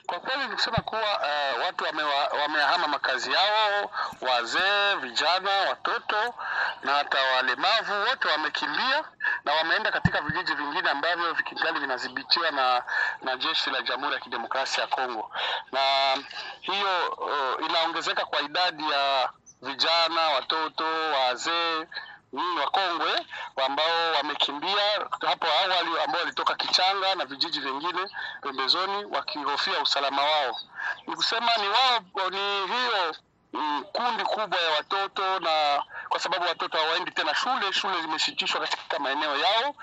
Kwa 0.05 0.19
kweli 0.19 0.47
ni 0.47 0.53
kusema 0.55 0.77
kuwa 0.77 1.01
uh, 1.01 1.63
watu 1.65 1.83
wamehama 2.41 2.87
makazi 2.87 3.31
yao, 3.31 3.91
wazee, 4.21 4.95
vijana, 5.01 5.49
watoto 5.69 6.33
na 6.83 6.91
hata 6.93 7.21
walemavu 7.23 7.93
wote 8.09 8.27
wamekimbia 8.27 9.03
na 9.45 9.53
wameenda 9.53 9.91
katika 9.91 10.21
vijiji 10.21 10.53
vingine 10.53 10.89
ambavyo 10.89 11.33
vikingali 11.33 11.79
vinadhibitiwa 11.79 12.51
na, 12.51 12.83
na 13.21 13.37
jeshi 13.37 13.69
la 13.69 13.81
Jamhuri 13.81 14.13
ya 14.13 14.19
Kidemokrasia 14.19 14.81
ya 14.83 14.87
Kongo, 14.89 15.31
na 15.71 15.79
hiyo 16.61 17.09
uh, 17.17 17.65
inaongezeka 17.69 18.25
kwa 18.25 18.41
idadi 18.41 18.89
ya 18.91 19.29
vijana, 19.61 20.21
watoto, 20.21 20.85
wazee 21.11 21.85
nyinyi 22.37 22.59
wakongwe 22.59 23.25
ambao 23.65 24.11
wamekimbia 24.17 24.83
hapo 25.27 25.47
awali, 25.47 25.99
ambao 26.03 26.19
walitoka 26.21 26.55
Kichanga 26.55 27.15
na 27.15 27.25
vijiji 27.25 27.59
vingine 27.59 27.99
pembezoni, 28.41 29.05
wakihofia 29.05 29.79
usalama 29.81 30.21
wao. 30.21 30.59
Ni 31.07 31.15
kusema 31.15 31.51
ni 31.57 31.67
wao, 31.67 32.29
ni 32.29 32.67
hiyo 32.73 33.15
mm, 33.53 33.83
kundi 33.91 34.23
kubwa 34.23 34.59
ya 34.61 34.71
watoto, 34.71 35.39
na 35.39 35.83
kwa 36.09 36.19
sababu 36.19 36.45
watoto 36.45 36.77
hawaendi 36.77 37.11
tena 37.11 37.35
shule, 37.35 37.73
shule 37.73 38.01
zimesitishwa 38.01 38.61
katika 38.61 38.99
maeneo 38.99 39.37
yao 39.37 39.75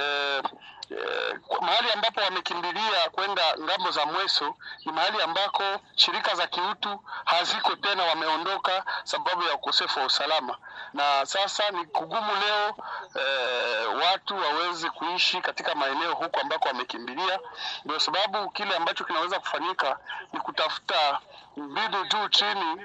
e, 0.00 0.42
Eh, 0.90 1.38
mahali 1.60 1.90
ambapo 1.92 2.20
wamekimbilia 2.20 3.10
kwenda 3.12 3.42
ng'ambo 3.58 3.90
za 3.90 4.06
Mweso 4.06 4.54
ni 4.86 4.92
mahali 4.92 5.22
ambako 5.22 5.62
shirika 5.96 6.34
za 6.34 6.46
kiutu 6.46 7.00
haziko 7.24 7.76
tena, 7.76 8.04
wameondoka 8.04 8.84
sababu 9.04 9.42
ya 9.42 9.54
ukosefu 9.54 9.98
wa 10.00 10.06
usalama, 10.06 10.58
na 10.94 11.26
sasa 11.26 11.70
ni 11.70 11.86
kugumu 11.86 12.32
leo 12.46 12.74
eh, 13.14 13.96
watu 14.04 14.36
waweze 14.36 14.90
kuishi 14.90 15.40
katika 15.40 15.74
maeneo 15.74 16.14
huko 16.14 16.40
ambako 16.40 16.68
wamekimbilia. 16.68 17.38
Ndio 17.84 18.00
sababu 18.00 18.50
kile 18.50 18.76
ambacho 18.76 19.04
kinaweza 19.04 19.40
kufanyika 19.40 19.98
ni 20.32 20.40
kutafuta 20.40 21.20
mbinu 21.60 22.06
juu 22.12 22.28
chini, 22.28 22.76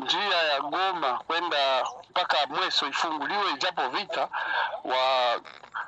njia 0.00 0.36
ya 0.52 0.60
Goma 0.60 1.18
kwenda 1.26 1.86
mpaka 2.10 2.36
Mweso 2.46 2.86
ifunguliwe, 2.88 3.50
ijapo 3.54 3.88
vita 3.88 4.28
wa, 4.84 5.32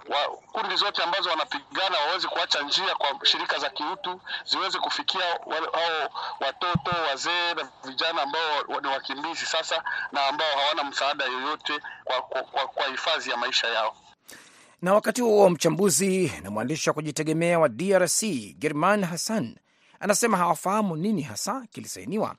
wa 0.09 0.37
kundi 0.53 0.77
zote 0.77 1.03
ambazo 1.03 1.31
wanapigana 1.31 1.99
waweze 2.07 2.29
kuacha 2.29 2.63
njia 2.63 2.95
kwa 2.95 3.27
shirika 3.27 3.59
za 3.59 3.71
kiutu 3.71 4.21
ziweze 4.45 4.79
kufikia 4.79 5.25
hao 5.73 6.11
watoto, 6.41 6.91
wazee 7.09 7.55
na 7.55 7.69
vijana 7.85 8.23
ambao 8.23 8.81
ni 8.83 8.89
wakimbizi 8.89 9.47
sasa 9.47 9.85
na 10.13 10.27
ambao 10.27 10.57
hawana 10.57 10.85
msaada 10.85 11.25
yoyote 11.25 11.73
kwa, 12.05 12.67
kwa 12.67 12.87
hifadhi 12.87 13.31
ya 13.31 13.37
maisha 13.37 13.67
yao. 13.69 13.97
Na 14.83 14.95
wakati 14.95 15.21
huo 15.23 15.51
mchambuzi 15.51 16.33
na 16.43 16.51
mwandishi 16.51 16.91
wa 16.91 16.95
kujitegemea 16.95 17.59
wa 17.59 17.69
DRC 17.69 18.23
German 18.59 19.05
Hassan 19.05 19.57
anasema 20.05 20.37
hawafahamu 20.37 20.97
nini 20.97 21.23
hasa 21.23 21.67
kilisainiwa 21.71 22.35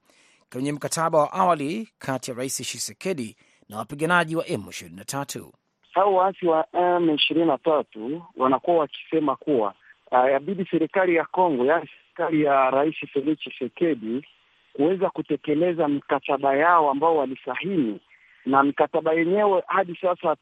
kwenye 0.54 0.72
mkataba 0.72 1.20
wa 1.20 1.34
awali 1.34 1.90
kati 2.00 2.32
ya 2.32 2.38
Rais 2.38 2.58
Tshisekedi 2.62 3.36
na 3.70 3.78
wapiganaji 3.78 4.36
wa 4.36 4.44
M23. 4.44 5.52
Hao 5.92 6.14
waasi 6.16 6.46
wa 6.46 6.66
M 6.74 7.10
ishirini 7.10 7.46
na 7.48 7.58
tatu 7.58 8.22
wanakuwa 8.38 8.78
wakisema 8.78 9.36
kuwa 9.36 9.74
uh, 10.12 10.32
yabidi 10.32 10.66
serikali 10.72 11.16
ya 11.16 11.26
Kongo, 11.26 11.66
yaani 11.66 11.90
serikali 11.90 12.44
ya 12.44 12.70
Rais 12.70 12.96
Felix 13.14 13.40
Tshisekedi 13.40 14.26
kuweza 14.74 15.10
kutekeleza 15.10 15.88
mikataba 15.88 16.56
yao 16.56 16.90
ambao 16.92 17.18
walisahini 17.18 18.00
na 18.46 18.64
mikataba 18.64 19.14
yenyewe 19.14 19.64
hadi 19.68 19.98
sasa 20.02 20.36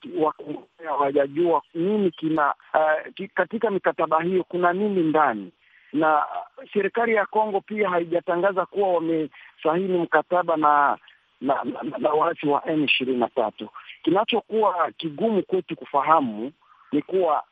hawajajua 0.85 1.61
nini 1.73 2.11
kina 2.11 2.53
uh, 2.73 3.25
katika 3.33 3.71
mikataba 3.71 4.21
hiyo 4.23 4.43
kuna 4.43 4.73
nini 4.73 5.03
ndani, 5.03 5.51
na 5.93 6.23
serikali 6.73 7.13
ya 7.13 7.25
Kongo 7.25 7.61
pia 7.61 7.89
haijatangaza 7.89 8.65
kuwa 8.65 8.93
wamesahini 8.93 9.97
mkataba 9.97 10.57
na 10.57 10.97
na, 11.41 11.63
na, 11.63 11.97
na 11.97 12.09
waasi 12.09 12.47
wa 12.47 12.65
M 12.69 12.83
ishirini 12.83 13.17
na 13.19 13.27
tatu. 13.29 13.69
Kinachokuwa 14.03 14.91
kigumu 14.97 15.43
kwetu 15.43 15.75
kufahamu 15.75 16.51
ni 16.91 17.01
kuwa 17.01 17.43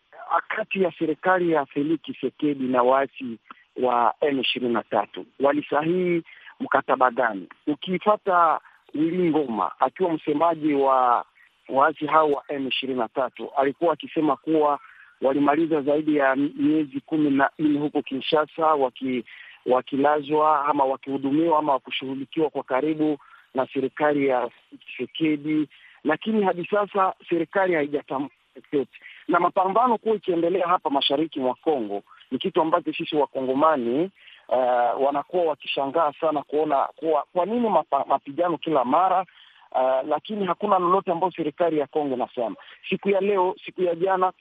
kati 0.48 0.84
ya 0.84 0.92
serikali 1.00 1.52
ya 1.52 1.66
Felix 1.66 2.02
Tshisekedi 2.02 2.64
na 2.68 2.84
waasi 2.84 3.38
wa 3.82 4.14
M 4.22 4.40
ishirini 4.40 4.74
na 4.74 4.84
tatu 4.84 5.26
walisahihi 5.40 6.24
mkataba 6.60 7.12
gani? 7.12 7.48
Ukifata 7.68 8.60
Willy 8.96 9.30
Ngoma 9.30 9.72
akiwa 9.80 10.14
msemaji 10.14 10.74
wa 10.74 11.26
waasi 11.70 12.06
hao 12.08 12.32
wa 12.32 12.44
M 12.48 12.68
ishirini 12.68 13.00
na 13.00 13.08
tatu 13.08 13.50
alikuwa 13.58 13.94
akisema 13.94 14.36
kuwa 14.36 14.80
walimaliza 15.22 15.82
zaidi 15.82 16.16
ya 16.16 16.36
miezi 16.36 17.00
kumi 17.06 17.30
na 17.30 17.50
nne 17.60 17.80
huko 17.80 18.02
Kinshasa 18.02 18.66
waki, 18.66 19.24
wakilazwa 19.66 20.66
ama 20.66 20.84
wakihudumiwa 20.86 21.60
ama 21.60 21.74
wakushughulikiwa 21.74 22.50
kwa 22.50 22.64
karibu 22.64 23.18
na 23.56 23.68
serikali 23.74 24.28
ya 24.28 24.50
Tshisekedi, 24.80 25.68
lakini 26.04 26.44
hadi 26.44 26.66
sasa 26.66 27.14
serikali 27.30 27.74
haijatambua 27.74 28.30
chochote, 28.56 29.00
na 29.28 29.40
mapambano 29.40 29.98
kuwa 29.98 30.16
ikiendelea 30.16 30.68
hapa 30.68 30.90
mashariki 30.90 31.40
mwa 31.40 31.56
Kongo 31.56 32.04
ni 32.32 32.38
kitu 32.38 32.62
ambacho 32.62 32.94
sisi 32.94 33.16
wakongomani 33.16 34.12
uh, 34.50 35.04
wanakuwa 35.06 35.44
wakishangaa 35.44 36.14
sana 36.22 36.42
kuona 36.44 36.88
kuwa 36.96 37.26
kwa 37.34 37.46
nini 37.46 37.70
mapigano 38.08 38.58
kila 38.58 38.86
mara 38.86 39.26
uh, 39.72 40.08
lakini 40.10 40.46
hakuna 40.46 40.80
lolote 40.80 41.12
ambayo 41.12 41.32
serikali 41.32 41.78
ya 41.80 41.88
Kongo 41.88 42.16
inasema. 42.16 42.56
Siku 42.90 43.10
ya 43.10 43.20
leo, 43.22 43.56
siku 43.66 43.82
ya 43.82 43.96
jana, 43.96 44.34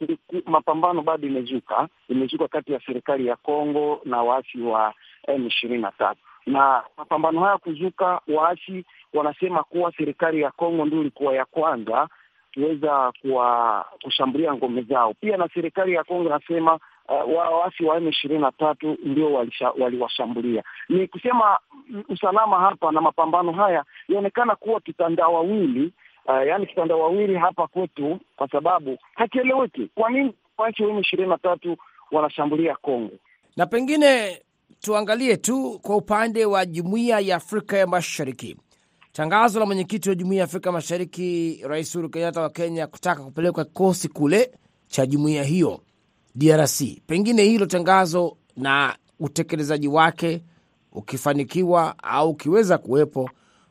mapambano 0.47 1.03
bado 1.03 1.27
imezuka, 1.27 1.89
imezuka 2.09 2.49
kati 2.49 2.73
ya 2.73 2.81
serikali 2.87 3.27
ya 3.27 3.37
Kongo 3.37 4.01
na 4.05 4.23
waasi 4.23 4.61
wa 4.61 4.95
M 5.29 5.47
ishirini 5.47 5.83
na 5.83 5.93
tatu 5.93 6.21
na 6.47 6.83
mapambano 6.97 7.41
haya 7.41 7.59
kuzuka, 7.59 8.21
waasi 8.29 8.85
wanasema 9.15 9.63
kuwa 9.63 9.93
serikali 9.97 10.41
ya 10.41 10.51
Kongo 10.51 10.85
ndio 10.85 11.01
ilikuwa 11.01 11.35
ya 11.35 11.45
kwanza 11.45 12.09
kuweza 12.55 13.13
kuwa 13.23 13.85
kushambulia 14.03 14.55
ngome 14.55 14.83
zao. 14.83 15.15
Pia 15.15 15.37
na 15.37 15.49
serikali 15.55 15.93
ya 15.93 16.05
Kongo 16.05 16.25
inasema 16.29 16.75
uh, 17.09 17.37
waasi 17.37 17.85
wa 17.85 17.97
M 17.97 18.09
ishirini 18.09 18.41
na 18.41 18.53
tatu 18.53 18.97
ndio 19.05 19.47
waliwashambulia. 19.79 20.63
Ni 20.89 21.07
kusema 21.09 21.59
usalama 22.09 22.59
hapa 22.61 22.93
na 22.93 23.01
mapambano 23.01 23.53
haya 23.53 23.85
yaonekana 24.09 24.57
kuwa 24.57 24.81
kitandawawili, 24.81 25.93
uh, 26.27 26.47
yaani 26.47 26.67
kitandawawili 26.67 27.35
hapa 27.37 27.67
kwetu, 27.67 28.21
kwa 28.37 28.49
sababu 28.49 28.99
hakieleweki 29.15 29.91
kwa 29.95 30.11
nini 30.11 30.35
waasi 30.59 30.83
wa 30.85 31.01
ishirini 31.01 31.29
na 31.29 31.39
tatu 31.39 31.77
wanashambulia 32.13 32.77
Kongo 32.77 33.11
na 33.57 33.67
pengine 33.67 34.41
tuangalie 34.81 35.37
tu 35.37 35.79
kwa 35.83 35.97
upande 35.97 36.45
wa 36.47 36.67
jumuiya 36.67 37.21
ya 37.21 37.37
Afrika 37.37 37.79
ya 37.79 37.87
Mashariki, 37.87 38.57
tangazo 39.13 39.61
la 39.61 39.67
mwenyekiti 39.67 40.09
wa 40.09 40.15
jumuiya 40.15 40.39
ya 40.41 40.45
Afrika 40.45 40.73
Mashariki, 40.73 41.61
Rais 41.69 41.95
Uhuru 41.95 42.11
Kenyatta 42.11 42.41
wa 42.41 42.51
Kenya, 42.51 42.87
kutaka 42.87 43.23
kupelekwa 43.23 43.65
kikosi 43.65 44.09
kule 44.09 44.51
cha 44.87 45.07
jumuiya 45.07 45.45
hiyo 45.45 45.81
DRC. 46.35 46.83
Pengine 47.07 47.43
hilo 47.43 47.67
tangazo 47.67 48.37
na 48.57 48.97
utekelezaji 49.21 49.89
wake 49.89 50.43
ukifanikiwa 50.93 51.95
au 52.03 52.31
ukiweza 52.31 52.79
kuwepo, 52.79 53.31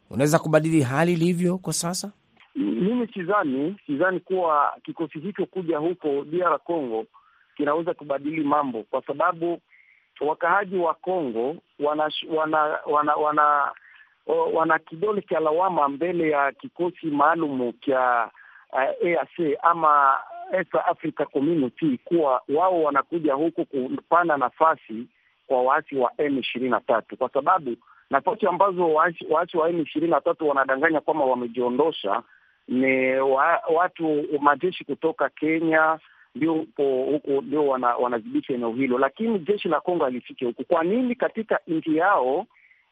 unaweza 0.10 0.40
kubadili 0.40 0.82
hali 0.82 1.14
ilivyo 1.14 1.58
kwa 1.58 1.74
sasa. 1.74 2.12
Mimi 2.56 3.08
sidhani, 3.08 3.76
sidhani 3.86 4.20
kuwa 4.20 4.74
kikosi 4.84 5.20
hicho 5.20 5.46
kuja 5.46 5.78
huko 5.78 6.24
DR 6.26 6.60
Congo 6.60 7.06
kinaweza 7.58 7.94
kubadili 7.94 8.44
mambo, 8.44 8.84
kwa 8.84 9.04
sababu 9.08 9.60
wakaaji 10.22 10.78
wa 10.78 10.94
Congo 10.94 11.56
wana 11.80 12.12
wana 12.36 12.58
wana, 12.86 13.16
wana, 13.16 13.72
wana 14.54 14.80
kidole 14.80 15.22
cha 15.22 15.40
lawama 15.40 15.90
mbele 15.90 16.30
ya 16.30 16.52
kikosi 16.52 17.06
maalum 17.08 17.74
cha 17.86 18.32
uh, 18.74 19.08
EAC 19.08 19.58
ama 19.62 20.18
East 20.54 20.76
Africa 20.76 21.26
Community 21.34 21.98
kuwa 22.06 22.42
wao 22.56 22.84
wanakuja 22.84 23.34
huko 23.34 23.66
kupana 23.66 24.38
nafasi 24.38 25.06
kwa 25.50 25.62
waasi 25.64 25.96
wa 25.96 26.12
M 26.18 26.38
ishirini 26.40 26.72
na 26.72 26.80
tatu, 26.80 27.18
kwa 27.18 27.30
sababu 27.30 27.76
nafasi 28.10 28.48
ambazo 28.48 28.94
waasi 29.30 29.58
wa 29.58 29.70
M 29.70 29.82
ishirini 29.82 30.12
na 30.12 30.22
tatu 30.22 30.48
wanadanganya 30.50 31.02
kwamba 31.02 31.26
wamejiondosha 31.26 32.22
ni 32.68 33.16
wa, 33.16 33.62
watu 33.76 34.26
majeshi 34.42 34.84
kutoka 34.84 35.30
Kenya 35.30 36.00
ndio 36.36 36.54
huku 36.84 37.42
ndio 37.42 37.68
wanadhibiti 37.68 38.54
wana 38.54 38.66
eneo 38.68 38.82
hilo, 38.82 38.98
lakini 38.98 39.40
jeshi 39.40 39.68
la 39.68 39.80
Kongo 39.80 40.06
alifike 40.06 40.46
huku. 40.46 40.64
Kwa 40.64 40.84
nini 40.84 41.16
katika 41.16 41.60
nchi 41.68 41.98
yao 41.98 42.46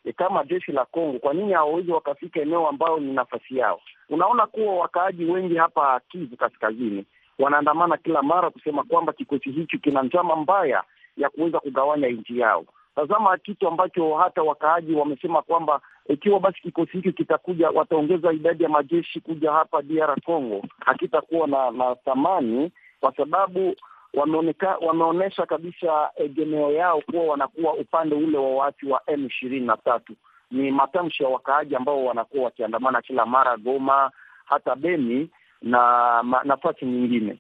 e, 0.05 0.11
kama 0.13 0.43
jeshi 0.43 0.71
la 0.71 0.85
Kongo, 0.85 1.19
kwa 1.19 1.33
nini 1.33 1.53
hawawezi 1.53 1.91
wakafika 1.91 2.39
eneo 2.41 2.67
ambayo 2.67 2.97
ni 2.99 3.13
nafasi 3.13 3.57
yao? 3.57 3.81
Unaona 4.09 4.47
kuwa 4.47 4.75
wakaaji 4.75 5.25
wengi 5.25 5.55
hapa 5.55 6.01
Kivu 6.09 6.35
Kaskazini 6.37 7.05
wanaandamana 7.39 7.97
kila 7.97 8.21
mara 8.21 8.49
kusema 8.49 8.83
kwamba 8.83 9.13
kikosi 9.13 9.51
hicho 9.51 9.77
kina 9.77 10.01
njama 10.03 10.35
mbaya 10.35 10.83
ya 11.17 11.30
kuweza 11.30 11.60
kugawanya 11.60 12.08
nchi 12.08 12.39
yao. 12.39 12.65
Tazama 12.95 13.38
kitu 13.38 13.67
ambacho 13.67 14.15
hata 14.15 14.43
wakaaji 14.43 14.93
wamesema 14.93 15.41
kwamba 15.41 15.82
ikiwa 16.10 16.39
basi 16.39 16.62
kikosi 16.62 16.91
hiki 16.91 17.12
kitakuja, 17.13 17.69
wataongeza 17.69 18.34
idadi 18.34 18.63
ya 18.63 18.69
majeshi 18.69 19.19
kuja 19.21 19.51
hapa 19.51 19.82
DR 19.82 20.21
Congo, 20.25 20.62
hakitakuwa 20.80 21.47
na, 21.47 21.71
na 21.71 21.95
thamani 21.95 22.71
kwa 22.99 23.15
sababu 23.15 23.75
wameoneka 24.13 24.77
wameonyesha 24.82 25.45
kabisa 25.45 26.10
egemeo 26.15 26.71
yao 26.71 27.01
kuwa 27.01 27.23
wanakuwa 27.23 27.73
upande 27.73 28.15
ule 28.15 28.38
wa 28.38 28.49
waasi 28.56 28.86
wa 28.86 29.01
M 29.08 29.25
ishirini 29.25 29.65
na 29.65 29.77
tatu. 29.77 30.13
Ni 30.51 30.71
matamshi 30.71 31.23
ya 31.23 31.30
wakaaji 31.30 31.75
ambao 31.75 32.06
wanakuwa 32.06 32.43
wakiandamana 32.43 33.01
kila 33.01 33.25
mara 33.25 33.58
Goma, 33.58 34.12
hata 34.45 34.75
Beni 34.75 35.30
na 35.62 36.23
nafasi 36.43 36.86
nyingine. 36.86 37.38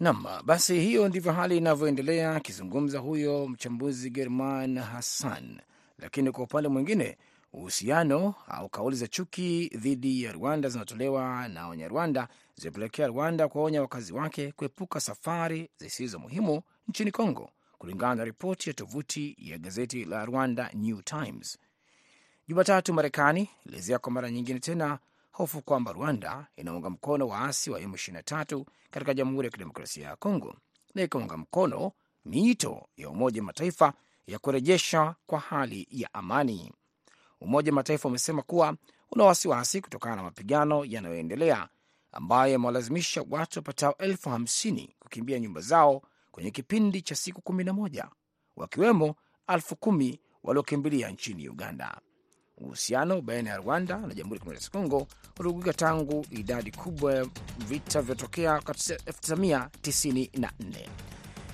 Naam, 0.00 0.26
basi 0.44 0.80
hiyo 0.80 1.08
ndivyo 1.08 1.32
hali 1.32 1.56
inavyoendelea, 1.56 2.34
akizungumza 2.36 2.98
huyo 2.98 3.48
mchambuzi 3.48 4.10
German 4.10 4.78
Hassan. 4.78 5.60
Lakini 5.98 6.30
kwa 6.32 6.44
upande 6.44 6.68
mwingine, 6.68 7.18
uhusiano 7.52 8.34
au 8.48 8.68
kauli 8.68 8.96
za 8.96 9.08
chuki 9.08 9.70
dhidi 9.76 10.22
ya 10.22 10.32
Rwanda 10.32 10.68
zinatolewa 10.68 11.48
na 11.48 11.68
Wanyarwanda 11.68 12.28
zimepelekea 12.56 13.06
Rwanda 13.06 13.48
kuwaonya 13.48 13.80
wakazi 13.82 14.12
wake 14.12 14.52
kuepuka 14.52 15.00
safari 15.00 15.70
zisizo 15.78 16.18
muhimu 16.18 16.62
nchini 16.88 17.10
Congo, 17.10 17.50
kulingana 17.78 18.14
na 18.14 18.24
ripoti 18.24 18.70
ya 18.70 18.74
tovuti 18.74 19.36
ya 19.38 19.58
gazeti 19.58 20.04
la 20.04 20.24
Rwanda 20.24 20.70
New 20.74 21.02
Times. 21.02 21.58
Jumatatu, 22.48 22.94
Marekani 22.94 23.48
ilielezea 23.66 23.98
kwa 23.98 24.12
mara 24.12 24.30
nyingine 24.30 24.60
tena 24.60 24.98
hofu 25.36 25.62
kwamba 25.62 25.92
Rwanda 25.92 26.46
inaunga 26.56 26.90
mkono 26.90 27.28
waasi 27.28 27.70
wa 27.70 27.80
M23 27.80 28.64
katika 28.90 29.14
Jamhuri 29.14 29.46
ya 29.46 29.52
Kidemokrasia 29.52 30.08
ya 30.08 30.16
Kongo 30.16 30.54
na 30.94 31.02
ikaunga 31.02 31.36
mkono 31.36 31.92
miito 32.24 32.88
ya 32.96 33.10
Umoja 33.10 33.42
Mataifa 33.42 33.92
ya 34.26 34.38
kurejesha 34.38 35.14
kwa 35.26 35.38
hali 35.40 35.86
ya 35.90 36.14
amani. 36.14 36.72
Umoja 37.40 37.72
Mataifa 37.72 38.08
umesema 38.08 38.42
kuwa 38.42 38.76
una 39.10 39.24
wasiwasi 39.24 39.80
kutokana 39.80 40.16
na 40.16 40.22
mapigano 40.22 40.84
yanayoendelea 40.84 41.68
ambayo 42.12 42.52
yamewalazimisha 42.52 43.24
watu 43.30 43.58
wapatao 43.58 43.94
elfu 43.98 44.28
hamsini 44.30 44.94
kukimbia 44.98 45.38
nyumba 45.38 45.60
zao 45.60 46.02
kwenye 46.30 46.50
kipindi 46.50 47.02
cha 47.02 47.14
siku 47.14 47.42
kumi 47.42 47.64
na 47.64 47.72
moja 47.72 48.08
wakiwemo 48.56 49.14
elfu 49.48 49.76
kumi 49.76 50.20
waliokimbilia 50.42 51.10
nchini 51.10 51.48
Uganda. 51.48 52.00
Uhusiano 52.60 53.20
baina 53.20 53.50
ya 53.50 53.56
Rwanda 53.56 53.96
na 53.98 54.14
Jamhuri 54.14 54.18
ya 54.18 54.24
Kidemokrasia 54.40 54.70
ya 54.74 54.80
Kongo 54.80 55.06
uligugika 55.40 55.72
tangu 55.72 56.26
idadi 56.30 56.70
kubwa 56.70 57.14
ya 57.14 57.26
vita 57.68 58.02
vyotokea 58.02 58.56
1994 58.56 60.48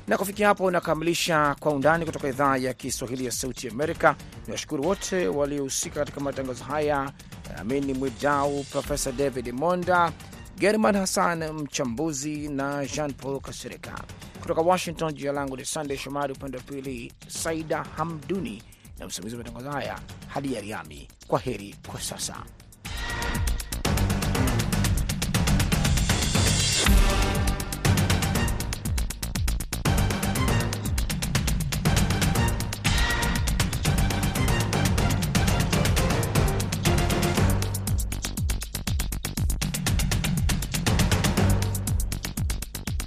na 0.08 0.18
kufikia 0.18 0.48
hapo 0.48 0.64
unakamilisha 0.64 1.56
Kwa 1.60 1.72
Undani 1.72 2.04
kutoka 2.06 2.28
idhaa 2.28 2.56
ya 2.56 2.74
Kiswahili 2.74 3.24
ya 3.24 3.32
Sauti 3.32 3.68
Amerika. 3.68 4.16
Ni 4.46 4.52
washukuru 4.52 4.84
wote 4.86 5.28
waliohusika 5.28 5.94
katika 6.00 6.20
matangazo 6.20 6.64
haya, 6.64 7.12
Amini 7.58 7.94
Mwidau, 7.94 8.64
Profesa 8.64 9.12
David 9.12 9.52
Monda, 9.52 10.12
German 10.58 10.96
Hassan 10.96 11.52
mchambuzi, 11.52 12.48
na 12.48 12.86
Jean 12.86 13.12
Paul 13.12 13.40
Kasereka 13.40 14.00
kutoka 14.40 14.60
Washington. 14.60 15.12
Jina 15.14 15.32
langu 15.32 15.56
ni 15.56 15.64
Sandey 15.64 15.96
Shomari, 15.96 16.32
upande 16.32 16.56
wa 16.56 16.62
pili 16.62 17.12
Saida 17.28 17.82
Hamduni 17.96 18.62
na 18.98 19.07
msimamizi 19.07 19.37
wa 19.37 19.42
matangazo 19.44 19.70
haya 19.70 19.98
hadi 20.28 20.55
ya 20.55 20.61
Riami. 20.61 21.09
Kwa 21.26 21.38
heri 21.38 21.76
kwa 21.87 22.00
sasa. 22.00 22.37